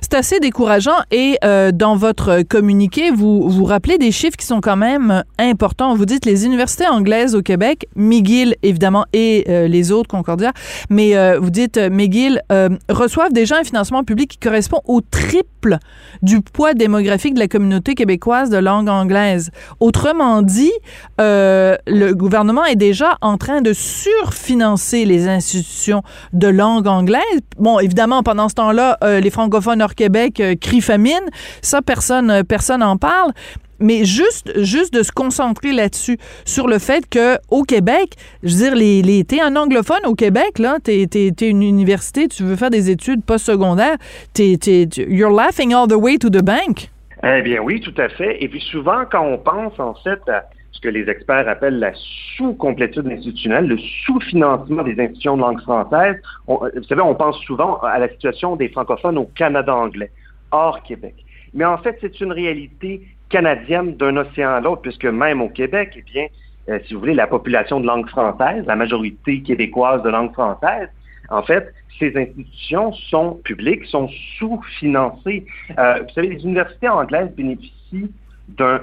C'est 0.00 0.14
assez 0.14 0.40
décourageant 0.40 0.96
et 1.10 1.36
euh, 1.44 1.70
dans 1.70 1.96
votre 1.96 2.42
communiqué, 2.42 3.10
vous 3.10 3.48
vous 3.48 3.64
rappelez 3.64 3.98
des 3.98 4.10
chiffres 4.10 4.36
qui 4.36 4.46
sont 4.46 4.60
quand 4.60 4.76
même 4.76 5.22
importants. 5.38 5.94
Vous 5.94 6.06
dites 6.06 6.24
les 6.24 6.46
universités 6.46 6.86
anglaises 6.86 7.34
au 7.34 7.42
Québec, 7.42 7.86
McGill 7.94 8.56
évidemment 8.62 9.04
et 9.12 9.44
euh, 9.48 9.68
les 9.68 9.92
autres 9.92 10.08
Concordia, 10.08 10.52
mais 10.90 11.14
vous 11.38 11.50
dites 11.50 11.78
McGill 11.78 12.40
reçoivent 12.88 13.32
déjà 13.32 13.58
un 13.58 13.64
financement 13.64 14.04
public 14.04 14.30
qui 14.30 14.38
correspond 14.38 14.80
au 14.86 15.00
triple 15.00 15.78
du 16.22 16.40
poids 16.40 16.74
démographique 16.74 17.34
de 17.34 17.40
la 17.40 17.48
communauté 17.48 17.94
québécoise 17.94 18.50
de 18.50 18.58
langue 18.58 18.88
anglaise. 18.88 19.50
Autrement 19.80 20.42
dit, 20.42 20.72
le 21.18 22.12
gouvernement 22.12 22.64
est 22.64 22.76
déjà 22.76 23.16
en 23.20 23.38
train 23.38 23.60
de 23.60 23.72
surfinancer 23.74 25.04
les 25.04 25.28
institutions 25.28 26.02
de 26.32 26.48
langue 26.48 26.86
anglaise. 26.86 27.40
Bon, 27.58 27.78
évidemment, 27.78 28.22
pendant 28.22 28.48
ce 28.48 28.54
temps-là, 28.54 28.98
euh, 29.04 29.20
les 29.20 29.30
francophones 29.30 29.82
hors 29.82 29.94
Québec 29.94 30.40
euh, 30.40 30.54
crient 30.60 30.80
famine. 30.80 31.20
Ça, 31.62 31.82
personne, 31.82 32.30
euh, 32.30 32.42
personne 32.42 32.82
en 32.82 32.96
parle. 32.96 33.32
Mais 33.80 34.04
juste, 34.04 34.58
juste 34.60 34.94
de 34.94 35.02
se 35.02 35.10
concentrer 35.10 35.72
là-dessus, 35.72 36.16
sur 36.44 36.68
le 36.68 36.78
fait 36.78 37.08
que 37.08 37.38
au 37.50 37.64
Québec, 37.64 38.14
je 38.42 38.54
veux 38.54 38.64
dire, 38.64 38.74
les, 38.76 39.02
les 39.02 39.24
t'es 39.24 39.40
un 39.40 39.56
anglophone 39.56 40.06
au 40.06 40.14
Québec, 40.14 40.58
là, 40.58 40.78
t'es, 40.82 41.08
es, 41.12 41.32
une 41.40 41.62
université, 41.62 42.28
tu 42.28 42.44
veux 42.44 42.56
faire 42.56 42.70
des 42.70 42.88
études 42.90 43.24
postsecondaires, 43.24 43.96
t'es, 44.32 44.56
t'es, 44.60 44.88
you're 45.08 45.32
laughing 45.32 45.74
all 45.74 45.88
the 45.88 45.96
way 45.96 46.18
to 46.18 46.30
the 46.30 46.42
bank. 46.42 46.88
Eh 47.24 47.42
bien 47.42 47.60
oui, 47.60 47.80
tout 47.80 47.94
à 48.00 48.08
fait. 48.08 48.42
Et 48.42 48.48
puis 48.48 48.60
souvent, 48.60 49.04
quand 49.10 49.26
on 49.26 49.38
pense 49.38 49.78
en 49.78 49.94
fait 49.94 50.20
à 50.28 50.44
que 50.84 50.90
les 50.90 51.08
experts 51.08 51.48
appellent 51.48 51.78
la 51.78 51.92
sous-complétude 52.36 53.06
institutionnelle, 53.06 53.66
le 53.66 53.78
sous-financement 53.78 54.82
des 54.82 55.00
institutions 55.00 55.36
de 55.38 55.40
langue 55.40 55.62
française. 55.62 56.16
On- 56.46 56.58
vous 56.58 56.82
savez, 56.84 57.00
on 57.00 57.14
pense 57.14 57.38
souvent 57.40 57.78
à 57.78 57.98
la 57.98 58.08
situation 58.10 58.54
des 58.54 58.68
francophones 58.68 59.16
au 59.16 59.24
Canada 59.24 59.74
anglais, 59.74 60.12
hors 60.52 60.82
Québec. 60.82 61.14
Mais 61.54 61.64
en 61.64 61.78
fait, 61.78 61.96
c'est 62.02 62.20
une 62.20 62.32
réalité 62.32 63.00
canadienne 63.30 63.96
d'un 63.96 64.18
océan 64.18 64.50
à 64.50 64.60
l'autre, 64.60 64.82
puisque 64.82 65.06
même 65.06 65.40
au 65.40 65.48
Québec, 65.48 65.94
eh 65.96 66.02
bien, 66.02 66.26
euh, 66.68 66.78
si 66.84 66.92
vous 66.92 67.00
voulez, 67.00 67.14
la 67.14 67.26
population 67.26 67.80
de 67.80 67.86
langue 67.86 68.08
française, 68.08 68.64
la 68.66 68.76
majorité 68.76 69.40
québécoise 69.40 70.02
de 70.02 70.10
langue 70.10 70.32
française, 70.32 70.90
en 71.30 71.42
fait, 71.42 71.72
ces 71.98 72.14
institutions 72.14 72.92
sont 72.92 73.40
publiques, 73.42 73.86
sont 73.86 74.08
sous-financées. 74.36 75.46
Euh, 75.78 76.02
vous 76.02 76.12
savez, 76.14 76.28
les 76.28 76.42
universités 76.44 76.90
anglaises 76.90 77.30
bénéficient 77.34 78.10
d'un 78.48 78.80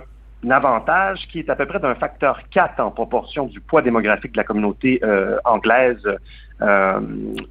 avantage 0.50 1.28
qui 1.32 1.40
est 1.40 1.50
à 1.50 1.56
peu 1.56 1.66
près 1.66 1.80
d'un 1.80 1.96
facteur 1.96 2.40
4 2.50 2.80
en 2.80 2.92
proportion 2.92 3.46
du 3.46 3.60
poids 3.60 3.82
démographique 3.82 4.32
de 4.32 4.38
la 4.38 4.44
communauté 4.44 5.00
euh, 5.04 5.38
anglaise 5.46 6.02
euh, 6.62 7.00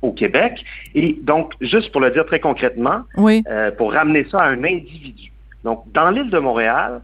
au 0.02 0.12
Québec. 0.12 0.64
Et 0.94 1.18
donc, 1.22 1.54
juste 1.60 1.92
pour 1.92 2.00
le 2.00 2.10
dire 2.10 2.26
très 2.26 2.40
concrètement, 2.40 3.02
Oui. 3.16 3.44
euh, 3.48 3.70
pour 3.70 3.92
ramener 3.92 4.26
ça 4.30 4.40
à 4.40 4.48
un 4.48 4.64
individu. 4.64 5.30
Donc, 5.62 5.84
dans 5.92 6.10
l'île 6.10 6.30
de 6.30 6.38
Montréal, 6.38 7.00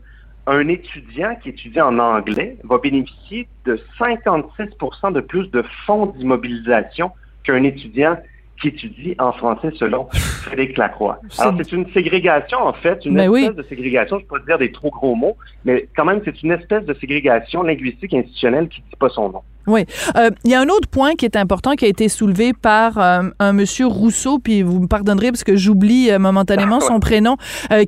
un 0.47 0.69
étudiant 0.69 1.35
qui 1.43 1.51
étudie 1.51 1.81
en 1.81 1.99
anglais 1.99 2.57
va 2.65 2.79
bénéficier 2.79 3.49
de 3.65 3.81
56% 3.99 5.13
de 5.13 5.21
plus 5.21 5.51
de 5.51 5.63
fonds 5.85 6.07
d'immobilisation 6.07 7.11
qu'un 7.45 7.63
étudiant 7.65 8.17
qui 8.61 8.69
étudie 8.69 9.15
en 9.19 9.33
français 9.33 9.71
selon 9.79 10.09
Frédéric 10.43 10.77
Lacroix. 10.79 11.21
Alors, 11.39 11.55
c'est 11.59 11.73
une 11.73 11.91
ségrégation, 11.93 12.59
en 12.59 12.73
fait, 12.73 13.05
une 13.05 13.15
Mais 13.15 13.25
espèce 13.25 13.51
oui. 13.51 13.57
de 13.57 13.63
ségrégation, 13.69 14.19
je 14.19 14.25
peux 14.25 14.39
pas 14.39 14.45
dire 14.47 14.59
des 14.59 14.73
trop 14.73 14.91
gros 14.91 15.15
mots, 15.15 15.37
mais 15.65 15.89
quand 15.97 16.05
même, 16.05 16.21
c'est 16.25 16.43
une 16.43 16.53
espèce 16.53 16.85
de 16.85 16.95
ségrégation 16.95 17.63
linguistique 17.63 18.15
institutionnelle 18.15 18.69
qui 18.69 18.81
ne 18.81 18.87
dit 18.87 18.97
pas 18.99 19.09
son 19.09 19.31
nom. 19.31 19.43
Oui. 19.67 19.85
Euh, 20.17 20.31
Il 20.45 20.51
y 20.53 20.55
a 20.55 20.61
un 20.61 20.69
autre 20.69 20.89
point 20.89 21.15
qui 21.15 21.25
est 21.25 21.37
important 21.37 21.73
qui 21.73 21.85
a 21.85 21.89
été 21.89 22.09
soulevé 22.09 22.53
par 22.53 22.99
euh, 22.99 23.23
un 23.39 23.53
monsieur 23.53 23.87
Rousseau, 23.87 24.39
puis 24.39 24.63
vous 24.63 24.81
me 24.81 24.87
pardonnerez 24.87 25.33
parce 25.33 25.45
que 25.45 25.57
j'oublie 25.57 26.11
euh, 26.11 26.19
momentanément 26.19 26.81
son 26.81 27.01
prénom, 27.01 27.37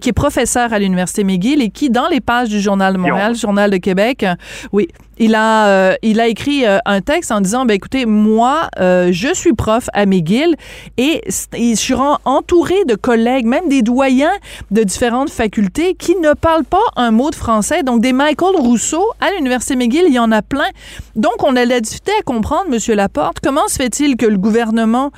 qui 0.00 0.08
est 0.08 0.12
professeur 0.12 0.72
à 0.72 0.78
l'Université 0.78 1.24
McGill 1.24 1.62
et 1.62 1.70
qui, 1.70 1.90
dans 1.90 2.08
les 2.08 2.20
pages 2.20 2.48
du 2.48 2.60
Journal 2.60 2.94
de 2.94 2.98
Montréal, 2.98 3.34
Journal 3.36 3.70
de 3.70 3.76
Québec, 3.76 4.26
oui, 4.72 4.88
il 5.18 5.34
a, 5.34 5.66
euh, 5.68 5.94
il 6.02 6.20
a 6.20 6.28
écrit 6.28 6.64
euh, 6.66 6.78
un 6.86 7.00
texte 7.00 7.32
en 7.32 7.40
disant, 7.40 7.64
ben 7.66 7.74
écoutez, 7.74 8.06
moi, 8.06 8.68
euh, 8.78 9.08
je 9.12 9.34
suis 9.34 9.52
prof 9.52 9.88
à 9.92 10.06
McGill 10.06 10.54
et 10.96 11.22
je 11.28 11.74
suis 11.74 11.94
en- 11.94 12.18
entouré 12.24 12.84
de 12.86 12.94
collègues, 12.94 13.46
même 13.46 13.68
des 13.68 13.82
doyens 13.82 14.32
de 14.70 14.82
différentes 14.82 15.30
facultés 15.30 15.94
qui 15.94 16.16
ne 16.16 16.32
parlent 16.34 16.64
pas 16.64 16.78
un 16.96 17.10
mot 17.10 17.30
de 17.30 17.34
français. 17.34 17.82
Donc, 17.82 18.00
des 18.00 18.12
Michael 18.12 18.56
Rousseau 18.56 19.04
à 19.20 19.30
l'Université 19.32 19.76
McGill, 19.76 20.04
il 20.06 20.14
y 20.14 20.18
en 20.18 20.32
a 20.32 20.42
plein. 20.42 20.68
Donc, 21.16 21.42
on 21.42 21.56
a 21.56 21.64
la 21.64 21.80
difficulté 21.80 22.12
à 22.18 22.22
comprendre, 22.22 22.70
Monsieur 22.70 22.94
Laporte, 22.94 23.38
comment 23.42 23.66
se 23.68 23.76
fait-il 23.76 24.16
que 24.16 24.26
le 24.26 24.38
gouvernement 24.38 25.10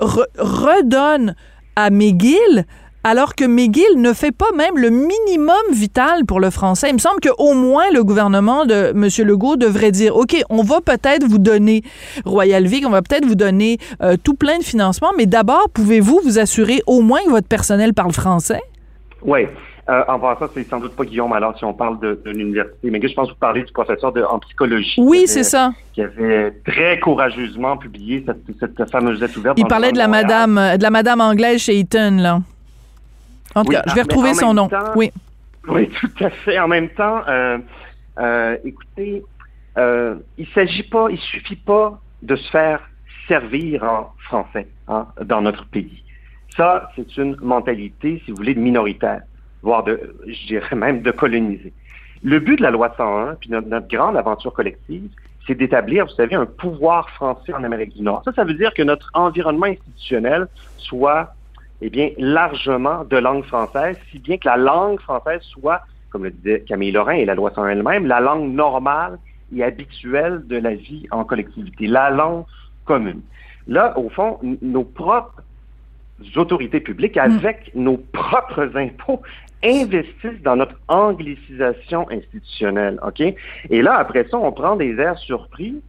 re- 0.00 0.26
redonne 0.38 1.34
à 1.76 1.90
McGill 1.90 2.66
alors 3.04 3.34
que 3.34 3.44
McGill 3.44 3.96
ne 3.96 4.12
fait 4.12 4.32
pas 4.32 4.50
même 4.56 4.76
le 4.76 4.90
minimum 4.90 5.54
vital 5.72 6.26
pour 6.26 6.40
le 6.40 6.50
français. 6.50 6.88
Il 6.90 6.94
me 6.94 6.98
semble 6.98 7.20
qu'au 7.20 7.54
moins 7.54 7.90
le 7.92 8.04
gouvernement 8.04 8.66
de 8.66 8.92
M. 8.94 9.08
Legault 9.26 9.56
devrait 9.56 9.92
dire, 9.92 10.16
OK, 10.16 10.36
on 10.50 10.62
va 10.62 10.80
peut-être 10.80 11.24
vous 11.24 11.38
donner 11.38 11.82
Royal 12.24 12.66
Vic, 12.66 12.86
on 12.86 12.90
va 12.90 13.02
peut-être 13.02 13.24
vous 13.24 13.34
donner 13.34 13.78
euh, 14.02 14.16
tout 14.22 14.34
plein 14.34 14.58
de 14.58 14.64
financements, 14.64 15.12
mais 15.16 15.26
d'abord, 15.26 15.70
pouvez-vous 15.70 16.20
vous 16.22 16.38
assurer 16.38 16.80
au 16.86 17.00
moins 17.00 17.20
que 17.24 17.30
votre 17.30 17.48
personnel 17.48 17.94
parle 17.94 18.12
français? 18.12 18.60
Oui. 19.22 19.46
Euh, 19.88 20.02
en 20.06 20.18
passant, 20.18 20.52
c'est 20.52 20.68
sans 20.68 20.80
doute 20.80 20.92
pas 20.92 21.04
Guillaume 21.04 21.32
alors 21.32 21.56
si 21.56 21.64
on 21.64 21.72
parle 21.72 21.98
de, 22.00 22.20
de 22.22 22.30
l'université. 22.30 22.90
Mais 22.90 23.00
je 23.00 23.14
pense 23.14 23.28
que 23.28 23.32
vous 23.32 23.38
parlez 23.40 23.62
du 23.62 23.72
professeur 23.72 24.12
de, 24.12 24.22
en 24.22 24.38
psychologie. 24.40 24.96
Oui, 24.98 25.22
c'est 25.26 25.44
ça. 25.44 25.72
Qui 25.94 26.02
avait 26.02 26.52
très 26.66 27.00
courageusement 27.00 27.78
publié 27.78 28.22
cette, 28.26 28.42
cette 28.60 28.90
fameuse 28.90 29.18
lettre 29.18 29.38
ouverte. 29.38 29.58
Il 29.58 29.66
parlait 29.66 29.92
de 29.92 29.96
la 29.96 30.06
Montréal. 30.06 30.26
madame, 30.26 30.76
de 30.76 30.82
la 30.82 30.90
madame 30.90 31.20
anglaise 31.22 31.62
chez 31.62 31.78
Eton, 31.78 32.18
là. 32.20 32.40
En 33.54 33.62
tout 33.64 33.70
Oui, 33.70 33.74
cas, 33.76 33.82
je 33.88 33.94
vais 33.94 34.00
ah, 34.00 34.04
retrouver 34.04 34.34
son 34.34 34.54
nom. 34.54 34.68
temps- 34.68 34.92
Oui. 34.96 35.10
Oui, 35.68 35.88
tout 36.00 36.24
à 36.24 36.30
fait. 36.30 36.58
En 36.58 36.68
même 36.68 36.88
temps, 36.90 37.22
euh, 37.28 37.58
euh, 38.18 38.56
écoutez, 38.64 39.22
euh, 39.76 40.16
il 40.36 40.46
s'agit 40.48 40.82
pas, 40.84 41.08
il 41.10 41.18
suffit 41.18 41.56
pas 41.56 42.00
de 42.22 42.36
se 42.36 42.50
faire 42.50 42.80
servir 43.26 43.84
en 43.84 44.12
français 44.20 44.66
hein, 44.88 45.06
dans 45.24 45.42
notre 45.42 45.66
pays. 45.66 46.02
Ça, 46.56 46.90
c'est 46.96 47.16
une 47.16 47.36
mentalité, 47.40 48.22
si 48.24 48.30
vous 48.30 48.38
voulez, 48.38 48.54
minoritaire, 48.54 49.20
voire 49.62 49.84
de, 49.84 50.16
je 50.26 50.46
dirais 50.46 50.74
même 50.76 51.02
de 51.02 51.10
coloniser. 51.10 51.72
Le 52.24 52.40
but 52.40 52.56
de 52.56 52.62
la 52.62 52.70
loi 52.70 52.92
101, 52.96 53.34
puis 53.34 53.50
notre, 53.50 53.68
notre 53.68 53.86
grande 53.88 54.16
aventure 54.16 54.52
collective, 54.52 55.08
c'est 55.46 55.54
d'établir, 55.54 56.06
vous 56.06 56.12
savez, 56.14 56.34
un 56.34 56.46
pouvoir 56.46 57.08
français 57.10 57.52
en 57.54 57.62
Amérique 57.62 57.94
du 57.96 58.02
Nord. 58.02 58.22
Ça, 58.24 58.32
ça 58.32 58.44
veut 58.44 58.54
dire 58.54 58.74
que 58.74 58.82
notre 58.82 59.08
environnement 59.14 59.66
institutionnel 59.66 60.48
soit 60.78 61.34
eh 61.80 61.90
bien, 61.90 62.10
largement 62.18 63.04
de 63.04 63.16
langue 63.16 63.44
française, 63.44 63.96
si 64.10 64.18
bien 64.18 64.36
que 64.36 64.48
la 64.48 64.56
langue 64.56 65.00
française 65.00 65.40
soit, 65.42 65.82
comme 66.10 66.24
le 66.24 66.30
disait 66.30 66.60
Camille 66.66 66.92
Lorrain 66.92 67.14
et 67.14 67.24
la 67.24 67.34
loi 67.34 67.52
101 67.54 67.68
elle-même, 67.68 68.06
la 68.06 68.20
langue 68.20 68.52
normale 68.52 69.18
et 69.54 69.62
habituelle 69.62 70.42
de 70.46 70.56
la 70.56 70.74
vie 70.74 71.06
en 71.10 71.24
collectivité, 71.24 71.86
la 71.86 72.10
langue 72.10 72.44
commune. 72.84 73.20
Là, 73.66 73.96
au 73.98 74.08
fond, 74.08 74.38
nos 74.62 74.84
propres 74.84 75.42
autorités 76.36 76.80
publiques, 76.80 77.16
avec 77.16 77.70
nos 77.74 77.98
propres 77.98 78.76
impôts, 78.76 79.22
investissent 79.62 80.42
dans 80.42 80.56
notre 80.56 80.74
anglicisation 80.88 82.08
institutionnelle, 82.10 82.98
OK? 83.06 83.20
Et 83.20 83.82
là, 83.82 83.94
après 83.96 84.26
ça, 84.30 84.38
on 84.38 84.52
prend 84.52 84.76
des 84.76 84.96
airs 84.98 85.18
surpris 85.18 85.80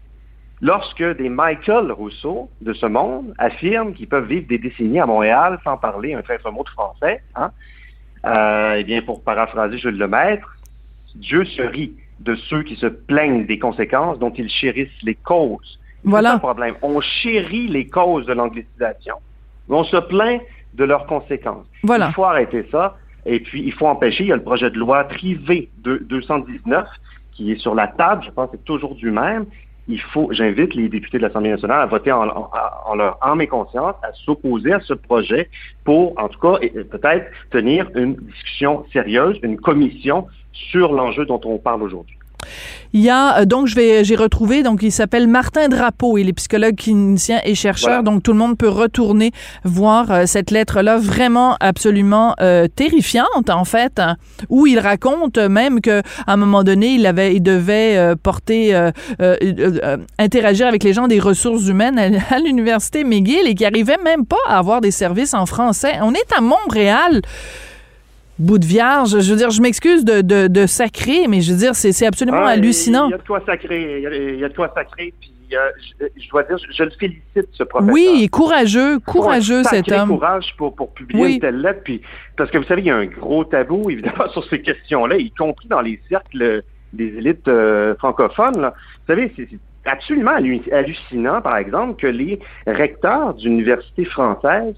lorsque 0.62 1.04
des 1.18 1.30
Michael 1.30 1.92
Rousseau 1.92 2.50
de 2.62 2.74
ce 2.74 2.86
monde 2.86 3.34
affirment 3.38 3.94
qu'ils 3.94 4.08
peuvent 4.08 4.28
vivre 4.28 4.48
des 4.48 4.58
décennies 4.58 5.00
à 5.00 5.06
Montréal 5.06 5.60
sans 5.64 5.78
parler 5.78 6.14
un 6.14 6.22
traître 6.22 6.52
mot 6.52 6.64
de 6.64 6.70
français, 6.70 7.22
hein? 7.36 7.52
Euh, 8.26 8.76
eh 8.78 8.84
bien, 8.84 9.02
pour 9.02 9.24
paraphraser 9.24 9.78
Jules 9.78 9.98
Lemaître, 9.98 10.58
Dieu 11.16 11.46
se 11.46 11.62
rit 11.62 11.94
de 12.20 12.36
ceux 12.36 12.64
qui 12.64 12.76
se 12.76 12.88
plaignent 12.88 13.46
des 13.46 13.60
conséquences 13.60 14.20
dont 14.20 14.32
ils 14.32 14.50
chérissent 14.50 15.04
les 15.04 15.16
causes. 15.16 15.80
Voilà. 16.04 16.34
Le 16.34 16.40
problème. 16.40 16.76
On 16.82 17.00
chérit 17.00 17.68
les 17.68 17.88
causes 17.88 18.26
de 18.26 18.34
l'anglicisation, 18.34 19.16
mais 19.68 19.76
on 19.78 19.84
se 19.86 19.98
plaint 19.98 20.42
de 20.74 20.84
leurs 20.84 21.06
conséquences. 21.06 21.66
Voilà. 21.84 22.08
Il 22.10 22.14
faut 22.14 22.26
arrêter 22.26 22.68
ça. 22.72 22.98
Et 23.26 23.40
puis, 23.40 23.64
il 23.66 23.74
faut 23.74 23.88
empêcher. 23.88 24.26
Il 24.26 24.28
y 24.28 24.34
a 24.34 24.36
le 24.36 24.44
projet 24.44 24.70
de 24.70 24.78
loi 24.78 25.04
privé 25.06 25.70
de 25.78 25.98
219 26.10 26.88
qui 27.34 27.52
est 27.52 27.58
sur 27.58 27.76
la 27.76 27.88
table. 27.88 28.24
Je 28.26 28.32
pense 28.32 28.50
que 28.50 28.58
c'est 28.58 28.66
toujours 28.66 28.96
du 28.96 29.12
même. 29.12 29.46
J'invite 30.32 30.76
les 30.76 30.90
députés 30.90 31.18
de 31.18 31.24
l'Assemblée 31.24 31.50
nationale 31.50 31.82
à 31.82 31.86
voter 31.86 32.12
en, 32.12 32.28
en, 32.86 32.96
leur 32.96 33.18
âme 33.22 33.42
et 33.42 33.48
conscience, 33.48 33.96
à 34.04 34.12
s'opposer 34.14 34.74
à 34.74 34.80
ce 34.82 34.94
projet 34.94 35.50
pour, 35.84 36.14
en 36.20 36.28
tout 36.30 36.40
cas, 36.40 36.60
peut-être 36.60 37.26
tenir 37.50 37.90
une 37.96 38.16
discussion 38.16 38.86
sérieuse, 38.94 39.40
une 39.42 39.58
commission 39.58 40.28
sur 40.52 40.94
l'enjeu 40.94 41.26
dont 41.26 41.42
on 41.44 41.58
parle 41.58 41.82
aujourd'hui. 41.84 42.19
Il 42.94 43.02
y 43.02 43.10
a, 43.10 43.40
euh, 43.40 43.46
donc, 43.46 43.68
je 43.68 43.76
vais, 43.76 44.04
j'ai 44.04 44.16
retrouvé, 44.16 44.64
donc, 44.64 44.82
il 44.82 44.92
s'appelle 44.92 45.28
Martin 45.28 45.70
Drapeau. 45.70 46.18
Il 46.18 46.28
est 46.28 46.34
psychologue 46.34 46.76
clinicien 46.76 47.40
et 47.44 47.54
chercheur. 47.54 47.90
Voilà. 47.90 48.02
Donc, 48.04 48.24
tout 48.24 48.32
le 48.32 48.40
monde 48.40 48.58
peut 48.58 48.70
retourner 48.70 49.32
voir 49.64 50.12
euh, 50.12 50.26
cette 50.26 50.50
lettre-là, 50.50 50.98
vraiment 50.98 51.56
absolument 51.60 52.36
euh, 52.42 52.68
terrifiante, 52.68 53.50
en 53.50 53.66
fait, 53.66 54.00
hein, 54.00 54.16
où 54.50 54.66
il 54.66 54.80
raconte 54.80 55.38
même 55.38 55.82
que 55.82 56.02
à 56.26 56.34
un 56.34 56.38
moment 56.38 56.64
donné, 56.64 56.96
il 56.96 57.06
avait, 57.06 57.36
il 57.36 57.42
devait 57.42 57.98
euh, 57.98 58.16
porter, 58.16 58.76
interagir 60.18 60.68
avec 60.68 60.84
les 60.84 60.94
gens 60.94 61.08
des 61.08 61.20
ressources 61.20 61.68
humaines 61.68 62.00
à, 62.00 62.36
à 62.36 62.40
l'université 62.40 63.04
McGill 63.04 63.48
et 63.48 63.56
qui 63.56 63.66
arrivait 63.66 63.98
même 64.04 64.26
pas 64.26 64.38
à 64.48 64.58
avoir 64.58 64.82
des 64.82 64.92
services 64.92 65.34
en 65.34 65.46
français. 65.46 65.94
On 66.02 66.14
est 66.14 66.34
à 66.36 66.42
Montréal 66.42 67.22
bout 68.40 68.58
de 68.60 68.66
vierge. 68.66 69.20
Je 69.20 69.32
veux 69.32 69.38
dire, 69.38 69.50
je 69.52 69.62
m'excuse 69.62 70.04
de, 70.06 70.22
de, 70.22 70.48
de 70.48 70.66
sacrer, 70.66 71.28
mais 71.28 71.42
je 71.42 71.52
veux 71.52 71.58
dire, 71.60 71.76
c'est 71.76 72.06
absolument 72.06 72.40
Ah, 72.46 72.50
hallucinant. 72.52 73.08
Il 73.08 73.12
y 73.12 73.14
a 73.14 73.18
de 73.18 73.24
quoi 73.28 73.42
sacré. 73.46 74.02
Il 74.02 74.40
y 74.40 74.44
a, 74.46 74.50
de 74.50 74.54
quoi 74.56 74.72
sacré. 74.76 75.14
Puis, 75.20 75.32
euh, 75.54 75.58
je, 76.00 76.06
je 76.24 76.30
dois 76.30 76.44
dire, 76.44 76.58
je, 76.58 76.72
je 76.72 76.84
le 76.84 76.92
félicite, 76.92 77.50
ce 77.54 77.64
professeur. 77.64 77.94
Oui, 77.94 78.28
courageux, 78.30 79.00
courageux 79.00 79.64
cet 79.64 79.86
sacré 79.86 80.00
homme. 80.02 80.10
courage 80.10 80.54
pour, 80.58 80.76
pour 80.76 80.94
publier 80.94 81.24
Oui. 81.24 81.34
une 81.36 81.40
telle 81.40 81.60
lettre. 81.62 81.82
Puis, 81.84 82.02
parce 82.38 82.50
que 82.52 82.58
vous 82.58 82.64
savez, 82.66 82.82
il 82.82 82.88
y 82.88 82.92
a 82.92 82.96
un 82.98 83.06
gros 83.06 83.44
tabou, 83.44 83.90
évidemment, 83.90 84.28
sur 84.32 84.44
ces 84.50 84.62
questions-là, 84.62 85.18
y 85.18 85.32
compris 85.32 85.68
dans 85.68 85.82
les 85.82 86.00
cercles 86.10 86.64
des 86.94 87.06
élites 87.18 87.48
euh, 87.48 87.96
francophones. 87.98 88.60
là. 88.62 88.74
Vous 89.08 89.14
savez, 89.16 89.32
c'est 89.36 89.48
absolument 89.86 90.32
hallu- 90.38 90.72
hallucinant, 90.72 91.42
par 91.42 91.58
exemple, 91.58 92.00
que 92.02 92.08
les 92.08 92.40
recteurs 92.68 93.34
d'universités 93.34 94.06
françaises 94.06 94.76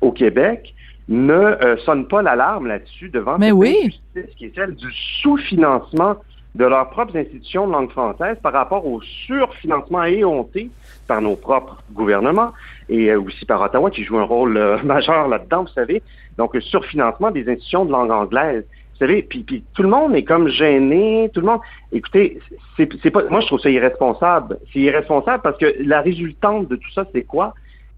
au 0.00 0.10
Québec 0.12 0.74
ne 1.08 1.32
euh, 1.34 1.76
sonnent 1.78 2.08
pas 2.08 2.22
l'alarme 2.22 2.66
là-dessus 2.66 3.08
devant 3.10 3.38
Mais 3.38 3.48
cette 3.48 3.54
oui. 3.54 3.76
injustice 3.78 4.34
qui 4.36 4.46
est 4.46 4.54
celle 4.54 4.74
du 4.74 4.90
sous-financement 5.22 6.16
de 6.54 6.64
leurs 6.64 6.88
propres 6.90 7.16
institutions 7.16 7.66
de 7.66 7.72
langue 7.72 7.90
française 7.90 8.36
par 8.42 8.52
rapport 8.52 8.86
au 8.86 9.00
surfinancement 9.26 10.04
éhonté 10.04 10.70
par 11.08 11.20
nos 11.20 11.36
propres 11.36 11.82
gouvernements 11.92 12.52
et 12.88 13.10
euh, 13.10 13.20
aussi 13.20 13.44
par 13.44 13.60
Ottawa 13.60 13.90
qui 13.90 14.04
joue 14.04 14.18
un 14.18 14.24
rôle 14.24 14.56
euh, 14.56 14.78
majeur 14.84 15.28
là-dedans, 15.28 15.62
vous 15.62 15.72
savez. 15.72 16.02
Donc, 16.38 16.54
le 16.54 16.60
surfinancement 16.60 17.30
des 17.30 17.48
institutions 17.48 17.84
de 17.84 17.92
langue 17.92 18.10
anglaise. 18.10 18.64
Vous 18.92 18.98
savez, 18.98 19.22
puis, 19.22 19.42
puis 19.42 19.64
tout 19.74 19.82
le 19.82 19.88
monde 19.88 20.14
est 20.14 20.22
comme 20.22 20.48
gêné, 20.48 21.28
tout 21.34 21.40
le 21.40 21.46
monde. 21.46 21.60
Écoutez, 21.90 22.38
c'est 22.76 22.88
c'est 23.02 23.10
pas. 23.10 23.24
Moi, 23.28 23.40
je 23.40 23.46
trouve 23.46 23.58
ça 23.58 23.68
irresponsable. 23.68 24.58
C'est 24.72 24.78
irresponsable 24.78 25.42
parce 25.42 25.58
que 25.58 25.74
la 25.80 26.00
résultante 26.00 26.68
de 26.68 26.76
tout 26.76 26.90
ça, 26.92 27.04
c'est 27.12 27.24
quoi? 27.24 27.54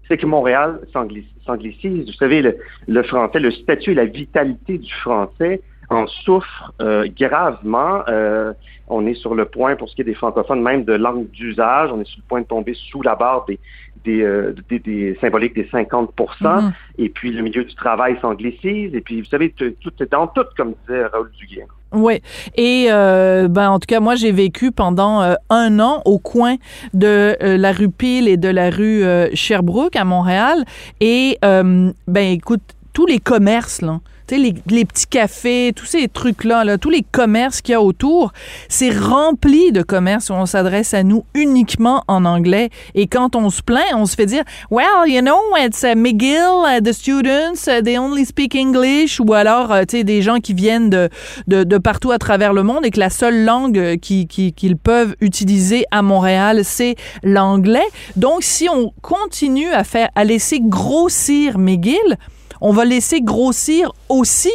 C'est 0.07 0.17
que 0.17 0.25
Montréal 0.25 0.79
s'angli- 0.93 1.25
s'anglicise. 1.45 2.05
Vous 2.05 2.13
savez, 2.13 2.41
le, 2.41 2.57
le 2.87 3.03
français, 3.03 3.39
le 3.39 3.51
statut 3.51 3.91
et 3.91 3.95
la 3.95 4.05
vitalité 4.05 4.77
du 4.77 4.93
français 4.93 5.61
en 5.89 6.07
souffrent 6.07 6.73
euh, 6.81 7.07
gravement. 7.17 8.01
Euh, 8.07 8.53
on 8.89 9.05
est 9.05 9.15
sur 9.15 9.35
le 9.35 9.45
point, 9.45 9.75
pour 9.75 9.89
ce 9.89 9.95
qui 9.95 10.01
est 10.01 10.05
des 10.05 10.13
francophones, 10.13 10.61
même 10.61 10.83
de 10.83 10.93
langue 10.93 11.29
d'usage, 11.31 11.89
on 11.93 11.99
est 11.99 12.07
sur 12.07 12.19
le 12.19 12.27
point 12.27 12.41
de 12.41 12.45
tomber 12.45 12.73
sous 12.73 13.01
la 13.01 13.15
barre 13.15 13.45
des, 13.45 13.59
des, 14.05 14.21
euh, 14.21 14.55
des, 14.69 14.79
des 14.79 15.17
symboliques 15.19 15.55
des 15.55 15.67
50 15.69 16.11
Mhm. 16.41 16.73
Et 16.97 17.09
puis, 17.09 17.31
le 17.31 17.41
milieu 17.41 17.63
du 17.63 17.75
travail 17.75 18.17
s'anglicise. 18.21 18.93
Et 18.93 19.01
puis, 19.01 19.21
vous 19.21 19.27
savez, 19.27 19.49
tout 19.51 19.91
est 19.99 20.11
dans 20.11 20.27
tout, 20.27 20.45
comme 20.55 20.73
disait 20.87 21.05
Raoul 21.05 21.31
Duguay. 21.37 21.65
Oui. 21.93 22.21
Et 22.55 22.87
euh, 22.89 23.47
ben 23.47 23.69
en 23.69 23.79
tout 23.79 23.85
cas, 23.87 24.01
moi 24.01 24.15
j'ai 24.15 24.31
vécu 24.33 24.71
pendant 24.71 25.21
euh, 25.21 25.35
un 25.49 25.79
an 25.79 26.01
au 26.03 26.19
coin 26.19 26.55
de 26.93 27.37
euh, 27.41 27.57
la 27.57 27.71
rue 27.71 27.89
Peel 27.89 28.27
et 28.27 28.35
de 28.35 28.49
la 28.49 28.69
rue 28.69 29.03
Sherbrooke 29.33 29.95
à 29.95 30.03
Montréal. 30.03 30.65
Et 30.99 31.37
euh, 31.45 31.91
ben 32.07 32.31
écoute, 32.31 32.61
tous 32.93 33.05
les 33.05 33.19
commerces 33.19 33.81
là. 33.81 33.99
Les, 34.29 34.53
les 34.69 34.83
petits 34.83 35.07
cafés, 35.07 35.71
tous 35.75 35.85
ces 35.85 36.07
trucs-là, 36.09 36.65
là, 36.65 36.77
tous 36.77 36.89
les 36.89 37.01
commerces 37.03 37.61
qu'il 37.61 37.71
y 37.71 37.75
a 37.75 37.81
autour, 37.81 38.33
c'est 38.67 38.89
rempli 38.89 39.71
de 39.71 39.81
commerces 39.81 40.29
où 40.29 40.33
on 40.33 40.45
s'adresse 40.45 40.93
à 40.93 41.03
nous 41.03 41.23
uniquement 41.33 42.03
en 42.09 42.25
anglais. 42.25 42.69
Et 42.93 43.07
quand 43.07 43.35
on 43.37 43.49
se 43.49 43.61
plaint, 43.61 43.85
on 43.95 44.05
se 44.05 44.15
fait 44.15 44.25
dire, 44.25 44.43
well, 44.69 44.85
you 45.07 45.21
know, 45.21 45.37
it's 45.57 45.83
uh, 45.83 45.95
McGill, 45.95 46.65
uh, 46.67 46.81
the 46.81 46.91
students, 46.91 47.67
uh, 47.67 47.81
they 47.81 47.97
only 47.97 48.25
speak 48.25 48.53
English, 48.55 49.19
ou 49.21 49.33
alors, 49.33 49.71
euh, 49.71 49.83
tu 49.87 49.97
sais, 49.99 50.03
des 50.03 50.21
gens 50.21 50.39
qui 50.39 50.53
viennent 50.53 50.89
de, 50.89 51.09
de, 51.47 51.63
de 51.63 51.77
partout 51.77 52.11
à 52.11 52.17
travers 52.17 52.51
le 52.53 52.63
monde 52.63 52.85
et 52.85 52.91
que 52.91 52.99
la 52.99 53.09
seule 53.09 53.45
langue 53.45 53.77
euh, 53.79 53.95
qui- 53.95 54.27
qui- 54.27 54.51
qu'ils 54.51 54.75
peuvent 54.77 55.15
utiliser 55.21 55.85
à 55.91 56.01
Montréal, 56.01 56.65
c'est 56.65 56.95
l'anglais. 57.23 57.87
Donc, 58.17 58.43
si 58.43 58.67
on 58.69 58.91
continue 59.01 59.71
à 59.71 59.83
faire, 59.85 60.09
à 60.15 60.23
laisser 60.25 60.59
grossir 60.61 61.57
McGill, 61.57 62.17
on 62.61 62.71
va 62.71 62.85
laisser 62.85 63.21
grossir 63.21 63.91
aussi 64.09 64.51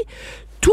tout 0.60 0.72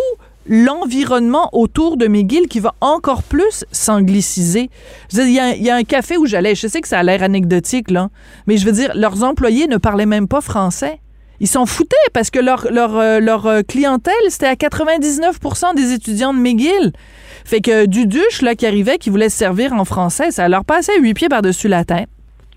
l'environnement 0.50 1.50
autour 1.54 1.96
de 1.96 2.08
McGill 2.08 2.48
qui 2.48 2.60
va 2.60 2.74
encore 2.82 3.24
plus 3.24 3.66
s'angliciser. 3.72 4.70
Il 5.14 5.32
y 5.32 5.70
a 5.70 5.76
un 5.76 5.84
café 5.84 6.18
où 6.18 6.26
j'allais, 6.26 6.56
je 6.56 6.68
sais 6.68 6.82
que 6.82 6.88
ça 6.88 7.00
a 7.00 7.04
l'air 7.04 7.22
anecdotique, 7.22 7.92
là, 7.92 8.10
mais 8.48 8.58
je 8.58 8.66
veux 8.66 8.72
dire, 8.72 8.92
leurs 8.96 9.24
employés 9.24 9.68
ne 9.68 9.78
parlaient 9.78 10.08
même 10.08 10.28
pas 10.28 10.42
français. 10.42 11.00
Ils 11.40 11.48
s'en 11.48 11.66
foutaient 11.66 11.96
parce 12.14 12.32
que 12.32 12.40
leur, 12.40 12.68
leur, 12.70 12.98
euh, 12.98 13.20
leur 13.20 13.46
euh, 13.46 13.62
clientèle, 13.62 14.14
c'était 14.28 14.48
à 14.48 14.56
99 14.56 15.40
des 15.76 15.94
étudiants 15.94 16.34
de 16.34 16.40
McGill. 16.40 16.92
Fait 17.46 17.62
que 17.62 17.86
Duduche, 17.86 18.42
là, 18.42 18.56
qui 18.56 18.66
arrivait, 18.66 18.98
qui 18.98 19.10
voulait 19.10 19.30
se 19.30 19.38
servir 19.38 19.72
en 19.74 19.86
français, 19.86 20.32
ça 20.32 20.50
leur 20.50 20.66
passait 20.66 21.00
huit 21.00 21.14
pieds 21.14 21.30
par-dessus 21.30 21.70
la 21.70 21.86
tête. 21.86 22.10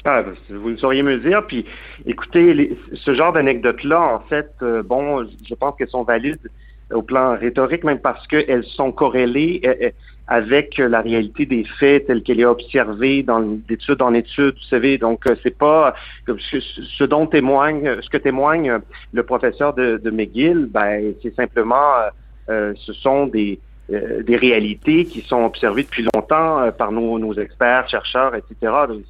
Ah, 0.05 0.23
ben, 0.23 0.35
vous 0.51 0.71
ne 0.71 0.77
sauriez 0.77 1.03
me 1.03 1.19
dire. 1.19 1.47
Puis, 1.47 1.65
écoutez, 2.07 2.77
ce 2.95 3.15
genre 3.15 3.33
d'anecdotes-là, 3.33 4.01
en 4.01 4.21
fait, 4.21 4.51
euh, 4.63 4.83
bon, 4.83 5.25
je 5.49 5.55
pense 5.55 5.77
qu'elles 5.77 5.89
sont 5.89 6.03
valides 6.03 6.51
au 6.93 7.03
plan 7.03 7.37
rhétorique, 7.37 7.85
même 7.85 8.01
parce 8.01 8.27
qu'elles 8.27 8.65
sont 8.65 8.93
corrélées 8.93 9.61
euh, 9.65 9.75
euh, 9.83 9.91
avec 10.29 10.79
la 10.79 11.01
réalité 11.01 11.47
des 11.47 11.65
faits 11.79 12.07
telle 12.07 12.23
qu'elle 12.23 12.41
est 12.41 12.45
observée 12.45 13.25
d'étude 13.69 14.01
en 14.01 14.15
étude, 14.15 14.55
vous 14.55 14.69
savez. 14.71 14.99
Donc, 14.99 15.27
euh, 15.27 15.35
c'est 15.43 15.57
pas 15.57 15.95
ce, 16.27 17.05
dont 17.05 17.27
témoigne, 17.27 18.01
ce 18.01 18.09
que 18.09 18.17
témoigne 18.17 18.71
euh, 18.71 18.79
le 19.13 19.23
professeur 19.25 19.75
de, 19.75 20.11
McGill, 20.11 20.69
ben, 20.71 21.13
c'est 21.23 21.35
simplement, 21.35 21.97
euh, 21.97 22.11
euh, 22.49 22.75
ce 22.77 22.93
sont 22.93 23.27
des 23.27 23.59
euh, 23.93 24.23
des 24.23 24.37
réalités 24.37 25.05
qui 25.07 25.21
sont 25.23 25.43
observées 25.45 25.83
depuis 25.83 26.07
longtemps 26.15 26.61
euh, 26.61 26.71
par 26.71 26.93
nos, 26.93 27.19
nos 27.19 27.35
experts, 27.35 27.89
chercheurs, 27.89 28.35
etc. 28.35 28.55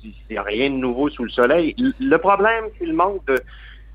Il 0.02 0.12
n'y 0.30 0.36
a 0.38 0.42
rien 0.42 0.70
de 0.70 0.76
nouveau 0.76 1.08
sous 1.10 1.24
le 1.24 1.30
soleil. 1.30 1.74
Le- 1.78 1.92
Le 2.00 2.18
problème, 2.18 2.64
c'est 2.78 2.86
le 2.86 2.94
manque 2.94 3.24
de, 3.26 3.38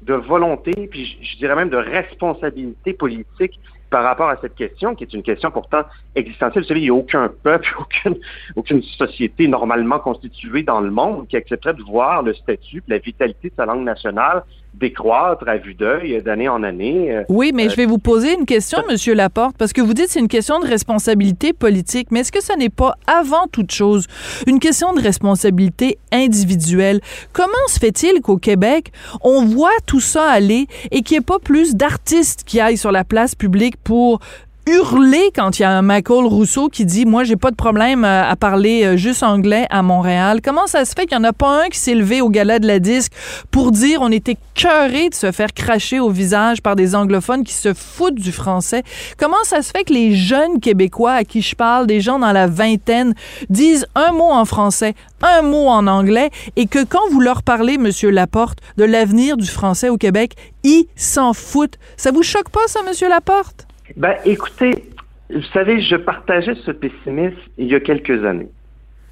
de 0.03 0.13
volonté, 0.13 0.73
puis 0.89 1.05
je, 1.21 1.27
je 1.31 1.37
dirais 1.37 1.55
même 1.55 1.69
de 1.69 1.77
responsabilité 1.77 2.93
politique 2.93 3.59
par 3.89 4.03
rapport 4.03 4.27
à 4.29 4.35
cette 4.41 4.55
question, 4.55 4.95
qui 4.95 5.05
est 5.05 5.13
une 5.13 5.23
question 5.23 5.49
pourtant 5.49 5.83
existentielle. 6.13 6.63
Vous 6.63 6.67
savez, 6.67 6.81
il 6.81 6.83
n'y 6.83 6.89
a 6.89 6.93
aucun 6.93 7.29
peuple, 7.41 7.73
aucune, 7.79 8.17
aucune 8.55 8.83
société 8.83 9.47
normalement 9.47 9.97
constituée 9.99 10.61
dans 10.63 10.81
le 10.81 10.91
monde 10.91 11.27
qui 11.27 11.37
accepterait 11.37 11.73
de 11.73 11.81
voir 11.83 12.21
le 12.21 12.33
statut, 12.33 12.83
la 12.87 12.97
vitalité 12.97 13.49
de 13.49 13.53
sa 13.55 13.65
langue 13.65 13.85
nationale 13.85 14.43
décroître 14.73 15.47
à 15.47 15.57
vue 15.57 15.73
d'œil 15.73 16.21
d'année 16.21 16.49
en 16.49 16.63
année. 16.63 17.11
Euh, 17.11 17.23
Oui, 17.29 17.51
mais 17.53 17.65
Euh, 17.65 17.69
je 17.69 17.75
vais 17.75 17.85
vous 17.85 17.97
poser 17.97 18.33
une 18.33 18.45
question, 18.45 18.79
Monsieur 18.89 19.13
Laporte, 19.13 19.55
parce 19.57 19.73
que 19.73 19.81
vous 19.81 19.93
dites 19.93 20.05
que 20.05 20.11
c'est 20.11 20.19
une 20.19 20.27
question 20.27 20.59
de 20.59 20.67
responsabilité 20.67 21.53
politique, 21.53 22.09
mais 22.11 22.19
est-ce 22.21 22.31
que 22.31 22.43
ce 22.43 22.53
n'est 22.53 22.69
pas 22.69 22.95
avant 23.07 23.47
toute 23.51 23.71
chose 23.71 24.05
une 24.45 24.59
question 24.59 24.93
de 24.93 25.01
responsabilité 25.01 25.97
individuelle? 26.11 26.99
Comment 27.33 27.51
se 27.67 27.79
fait-il 27.79 28.21
qu'au 28.21 28.37
Québec, 28.37 28.91
on 29.21 29.45
voit 29.45 29.69
tout 29.85 29.99
ça 29.99 30.29
aller 30.29 30.67
et 30.91 31.01
qu'il 31.01 31.15
n'y 31.15 31.19
ait 31.19 31.25
pas 31.25 31.39
plus 31.39 31.75
d'artistes 31.75 32.43
qui 32.45 32.59
aillent 32.59 32.77
sur 32.77 32.91
la 32.91 33.03
place 33.03 33.35
publique 33.35 33.77
pour 33.77 34.19
hurler 34.67 35.31
quand 35.33 35.57
il 35.57 35.61
y 35.61 35.65
a 35.65 35.71
un 35.71 35.81
Michael 35.81 36.25
Rousseau 36.25 36.67
qui 36.67 36.85
dit 36.85 37.05
moi 37.05 37.23
j'ai 37.23 37.37
pas 37.37 37.51
de 37.51 37.55
problème 37.55 38.03
euh, 38.03 38.29
à 38.29 38.35
parler 38.35 38.83
euh, 38.83 38.97
juste 38.97 39.23
anglais 39.23 39.65
à 39.69 39.81
Montréal. 39.81 40.41
Comment 40.43 40.67
ça 40.67 40.83
se 40.83 40.93
fait 40.93 41.05
qu'il 41.05 41.17
y 41.17 41.21
en 41.21 41.23
a 41.23 41.31
pas 41.31 41.63
un 41.63 41.69
qui 41.69 41.79
s'est 41.79 41.95
levé 41.95 42.19
au 42.19 42.29
gala 42.29 42.59
de 42.59 42.67
la 42.67 42.79
disque 42.79 43.13
pour 43.49 43.71
dire 43.71 44.01
on 44.01 44.11
était 44.11 44.37
cœuré 44.55 45.07
de 45.09 45.15
se 45.15 45.31
faire 45.31 45.53
cracher 45.53 46.01
au 46.01 46.09
visage 46.09 46.61
par 46.61 46.75
des 46.75 46.95
anglophones 46.95 47.45
qui 47.45 47.53
se 47.53 47.73
foutent 47.73 48.19
du 48.19 48.33
français? 48.33 48.83
Comment 49.17 49.43
ça 49.43 49.61
se 49.61 49.71
fait 49.71 49.85
que 49.85 49.93
les 49.93 50.13
jeunes 50.15 50.59
québécois 50.59 51.13
à 51.13 51.23
qui 51.23 51.41
je 51.41 51.55
parle, 51.55 51.87
des 51.87 52.01
gens 52.01 52.19
dans 52.19 52.33
la 52.33 52.47
vingtaine 52.47 53.13
disent 53.49 53.85
un 53.95 54.11
mot 54.11 54.31
en 54.31 54.43
français, 54.43 54.95
un 55.21 55.43
mot 55.43 55.67
en 55.67 55.87
anglais 55.87 56.29
et 56.57 56.67
que 56.67 56.83
quand 56.83 57.07
vous 57.11 57.21
leur 57.21 57.41
parlez 57.41 57.77
monsieur 57.77 58.09
Laporte 58.09 58.59
de 58.75 58.83
l'avenir 58.83 59.37
du 59.37 59.47
français 59.47 59.87
au 59.87 59.97
Québec, 59.97 60.33
ils 60.63 60.87
s'en 60.97 61.33
foutent? 61.33 61.77
Ça 61.95 62.11
vous 62.11 62.23
choque 62.23 62.49
pas 62.49 62.67
ça 62.67 62.81
monsieur 62.85 63.07
Laporte? 63.07 63.66
Ben, 63.95 64.15
écoutez, 64.25 64.83
vous 65.29 65.41
savez, 65.53 65.81
je 65.81 65.95
partageais 65.95 66.55
ce 66.65 66.71
pessimisme 66.71 67.37
il 67.57 67.67
y 67.67 67.75
a 67.75 67.79
quelques 67.79 68.25
années, 68.25 68.49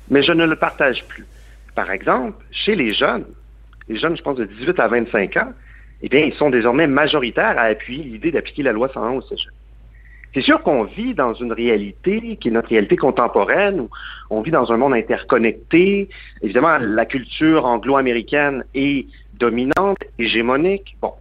mais 0.10 0.22
je 0.22 0.34
ne 0.34 0.46
le 0.46 0.56
partage 0.56 1.06
plus. 1.06 1.26
Par 1.76 1.92
exemple, 1.92 2.44
chez 2.52 2.76
les 2.76 2.94
jeunes, 2.94 3.26
les 3.88 3.98
jeunes, 3.98 4.18
je 4.18 4.22
pense, 4.22 4.38
de 4.38 4.46
18 4.46 4.80
à 4.80 4.88
25 4.88 5.38
ans, 5.38 5.54
eh 6.02 6.10
bien, 6.10 6.22
ils 6.22 6.34
sont 6.34 6.50
désormais 6.50 6.88
majoritaires 6.88 7.58
à 7.58 7.64
appuyer 7.64 8.04
l'idée 8.04 8.32
d'appliquer 8.32 8.64
la 8.64 8.74
loi 8.74 8.90
101 8.94 9.12
au 9.12 9.22
cégep. 9.22 9.52
C'est 10.34 10.42
sûr 10.42 10.62
qu'on 10.62 10.84
vit 10.84 11.14
dans 11.14 11.34
une 11.34 11.54
réalité 11.54 12.36
qui 12.36 12.50
est 12.50 12.52
notre 12.52 12.68
réalité 12.68 12.98
contemporaine, 12.98 13.80
où 13.80 13.90
on 14.30 14.42
vit 14.42 14.52
dans 14.52 14.70
un 14.74 14.78
monde 14.78 14.94
interconnecté. 14.94 16.10
Évidemment, 16.42 16.78
la 16.78 17.06
culture 17.06 17.66
anglo-américaine 17.66 18.66
est 18.74 19.08
dominante, 19.36 19.98
hégémonique. 20.20 20.98
Bon, 21.02 21.14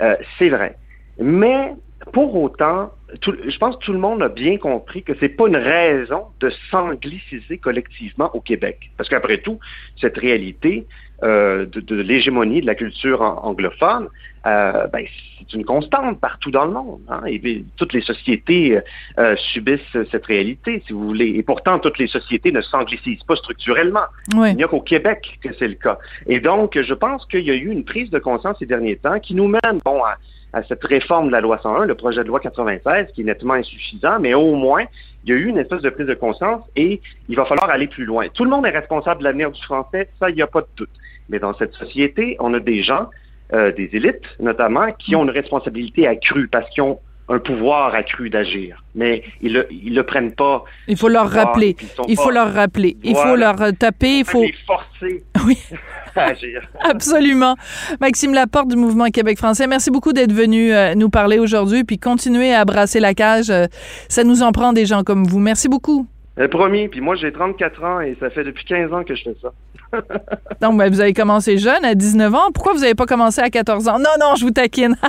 euh, 0.00 0.14
c'est 0.38 0.50
vrai. 0.50 0.76
Mais 1.18 1.72
pour 2.12 2.34
autant, 2.34 2.90
tout- 3.20 3.36
je 3.46 3.58
pense 3.58 3.76
que 3.76 3.84
tout 3.84 3.92
le 3.92 3.98
monde 3.98 4.22
a 4.22 4.28
bien 4.28 4.56
compris 4.56 5.02
que 5.02 5.12
c'est 5.20 5.28
pas 5.28 5.48
une 5.48 5.56
raison 5.56 6.24
de 6.40 6.50
s'angliciser 6.70 7.58
collectivement 7.58 8.30
au 8.34 8.40
Québec. 8.40 8.90
Parce 8.96 9.08
qu'après 9.08 9.38
tout, 9.38 9.58
cette 10.00 10.16
réalité 10.18 10.86
euh, 11.22 11.66
de, 11.66 11.80
de 11.80 11.96
l'hégémonie 12.00 12.62
de 12.62 12.66
la 12.66 12.74
culture 12.74 13.20
an- 13.20 13.40
anglophone, 13.44 14.08
euh, 14.46 14.86
ben, 14.86 15.04
c'est 15.38 15.52
une 15.52 15.66
constante 15.66 16.18
partout 16.18 16.50
dans 16.50 16.64
le 16.64 16.72
monde. 16.72 17.02
hein. 17.10 17.20
Et 17.26 17.62
toutes 17.76 17.92
les 17.92 18.00
sociétés 18.00 18.80
euh, 19.18 19.36
subissent 19.52 19.98
cette 20.10 20.24
réalité, 20.24 20.82
si 20.86 20.94
vous 20.94 21.06
voulez. 21.06 21.26
Et 21.36 21.42
pourtant, 21.42 21.78
toutes 21.78 21.98
les 21.98 22.06
sociétés 22.06 22.50
ne 22.52 22.62
s'anglicisent 22.62 23.22
pas 23.24 23.36
structurellement. 23.36 24.06
Ouais. 24.34 24.52
Il 24.52 24.56
n'y 24.56 24.64
a 24.64 24.68
qu'au 24.68 24.80
Québec 24.80 25.38
que 25.42 25.50
c'est 25.58 25.68
le 25.68 25.74
cas. 25.74 25.98
Et 26.26 26.40
donc, 26.40 26.80
je 26.80 26.94
pense 26.94 27.26
qu'il 27.26 27.44
y 27.44 27.50
a 27.50 27.54
eu 27.54 27.70
une 27.70 27.84
prise 27.84 28.08
de 28.08 28.18
conscience 28.18 28.56
ces 28.58 28.64
derniers 28.64 28.96
temps 28.96 29.20
qui 29.20 29.34
nous 29.34 29.48
mène, 29.48 29.78
bon, 29.84 30.02
à, 30.02 30.16
à 30.52 30.62
cette 30.64 30.84
réforme 30.84 31.28
de 31.28 31.32
la 31.32 31.40
loi 31.40 31.58
101, 31.62 31.84
le 31.84 31.94
projet 31.94 32.22
de 32.22 32.28
loi 32.28 32.40
96, 32.40 33.08
qui 33.14 33.22
est 33.22 33.24
nettement 33.24 33.54
insuffisant, 33.54 34.18
mais 34.20 34.34
au 34.34 34.54
moins, 34.54 34.84
il 35.24 35.30
y 35.30 35.32
a 35.32 35.36
eu 35.36 35.46
une 35.46 35.58
espèce 35.58 35.82
de 35.82 35.90
prise 35.90 36.06
de 36.06 36.14
conscience 36.14 36.62
et 36.76 37.00
il 37.28 37.36
va 37.36 37.44
falloir 37.44 37.70
aller 37.70 37.86
plus 37.86 38.04
loin. 38.04 38.28
Tout 38.28 38.44
le 38.44 38.50
monde 38.50 38.66
est 38.66 38.70
responsable 38.70 39.20
de 39.20 39.24
l'avenir 39.24 39.50
du 39.50 39.62
français, 39.62 40.08
ça, 40.18 40.30
il 40.30 40.36
n'y 40.36 40.42
a 40.42 40.46
pas 40.46 40.62
de 40.62 40.68
doute. 40.76 40.90
Mais 41.28 41.38
dans 41.38 41.54
cette 41.54 41.74
société, 41.74 42.36
on 42.40 42.52
a 42.54 42.60
des 42.60 42.82
gens, 42.82 43.08
euh, 43.52 43.72
des 43.72 43.90
élites 43.92 44.26
notamment, 44.40 44.92
qui 44.92 45.14
ont 45.14 45.22
une 45.22 45.30
responsabilité 45.30 46.06
accrue 46.06 46.48
parce 46.48 46.68
qu'ils 46.70 46.82
ont 46.82 46.98
un 47.30 47.38
pouvoir 47.38 47.94
accru 47.94 48.28
d'agir. 48.28 48.82
Mais 48.94 49.22
ils 49.40 49.52
le, 49.52 49.66
ils 49.70 49.94
le 49.94 50.02
prennent 50.02 50.32
pas. 50.34 50.64
Il 50.88 50.96
faut 50.98 51.08
leur 51.08 51.26
pouvoir, 51.26 51.46
rappeler. 51.46 51.76
Il 52.08 52.16
faut 52.16 52.24
pas- 52.26 52.32
leur 52.32 52.52
rappeler. 52.52 52.96
Il 53.04 53.14
faut 53.16 53.36
leur 53.36 53.56
taper. 53.78 54.18
Il 54.18 54.24
faut. 54.24 54.42
les 54.42 54.54
forcer 54.66 55.22
Oui. 55.46 55.56
à 56.16 56.24
agir. 56.24 56.60
Absolument. 56.80 57.54
Maxime 58.00 58.34
Laporte 58.34 58.68
du 58.68 58.76
Mouvement 58.76 59.06
Québec 59.10 59.38
français, 59.38 59.66
merci 59.68 59.90
beaucoup 59.92 60.12
d'être 60.12 60.32
venu 60.32 60.72
euh, 60.74 60.94
nous 60.96 61.08
parler 61.08 61.38
aujourd'hui, 61.38 61.84
puis 61.84 61.98
continuer 61.98 62.52
à 62.52 62.64
brasser 62.64 62.98
la 63.00 63.14
cage. 63.14 63.48
euh, 63.48 63.66
ça 64.08 64.24
nous 64.24 64.42
en 64.42 64.50
prend 64.50 64.72
des 64.72 64.86
gens 64.86 65.04
comme 65.04 65.24
vous. 65.24 65.38
Merci 65.38 65.68
beaucoup. 65.68 66.06
Promis, 66.50 66.88
puis 66.88 67.00
moi 67.02 67.16
j'ai 67.16 67.30
34 67.32 67.84
ans 67.84 68.00
et 68.00 68.16
ça 68.18 68.30
fait 68.30 68.44
depuis 68.44 68.64
15 68.64 68.92
ans 68.94 69.04
que 69.04 69.14
je 69.14 69.22
fais 69.24 69.36
ça. 69.42 69.52
Donc, 70.60 70.76
ben, 70.76 70.90
vous 70.92 71.00
avez 71.00 71.12
commencé 71.12 71.58
jeune, 71.58 71.84
à 71.84 71.94
19 71.94 72.34
ans. 72.34 72.50
Pourquoi 72.52 72.74
vous 72.74 72.80
n'avez 72.80 72.94
pas 72.94 73.06
commencé 73.06 73.40
à 73.40 73.48
14 73.50 73.88
ans? 73.88 73.98
Non, 73.98 74.10
non, 74.20 74.34
je 74.36 74.44
vous 74.44 74.50
taquine. 74.50 74.94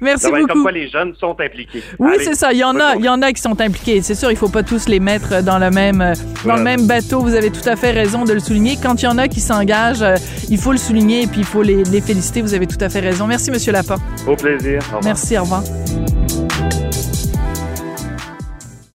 Merci 0.00 0.24
Ça 0.24 0.30
va 0.30 0.38
être 0.38 0.42
beaucoup. 0.42 0.52
comme 0.54 0.62
quoi 0.62 0.72
les 0.72 0.88
jeunes 0.88 1.14
sont 1.14 1.36
impliqués. 1.40 1.82
Oui, 1.98 2.14
c'est 2.20 2.34
ça. 2.34 2.52
Il 2.52 2.58
y 2.58 2.64
en 2.64 2.78
a, 2.80 2.96
il 2.96 3.04
y 3.04 3.08
en 3.08 3.22
a 3.22 3.32
qui 3.32 3.40
sont 3.40 3.60
impliqués. 3.60 4.02
C'est 4.02 4.14
sûr, 4.14 4.30
il 4.30 4.36
faut 4.36 4.48
pas 4.48 4.62
tous 4.62 4.88
les 4.88 5.00
mettre 5.00 5.42
dans 5.42 5.58
le 5.58 5.70
même, 5.70 6.14
le 6.44 6.86
bateau. 6.86 7.20
Vous 7.20 7.34
avez 7.34 7.50
tout 7.50 7.66
à 7.68 7.76
fait 7.76 7.90
raison 7.90 8.24
de 8.24 8.32
le 8.32 8.40
souligner. 8.40 8.76
Quand 8.82 9.00
il 9.02 9.04
y 9.06 9.08
en 9.08 9.18
a 9.18 9.28
qui 9.28 9.40
s'engagent, 9.40 10.02
euh, 10.02 10.16
il 10.48 10.58
faut 10.58 10.72
le 10.72 10.78
souligner 10.78 11.22
et 11.22 11.26
puis 11.26 11.40
il 11.40 11.46
faut 11.46 11.62
les, 11.62 11.82
les 11.84 12.00
féliciter. 12.00 12.42
Vous 12.42 12.54
avez 12.54 12.66
tout 12.66 12.82
à 12.82 12.88
fait 12.88 13.00
raison. 13.00 13.26
Merci, 13.26 13.50
Monsieur 13.50 13.72
Laporte. 13.72 14.02
Au 14.26 14.36
plaisir. 14.36 14.80
Au. 14.94 15.00
Merci. 15.04 15.36
Au 15.38 15.42
revoir. 15.42 15.62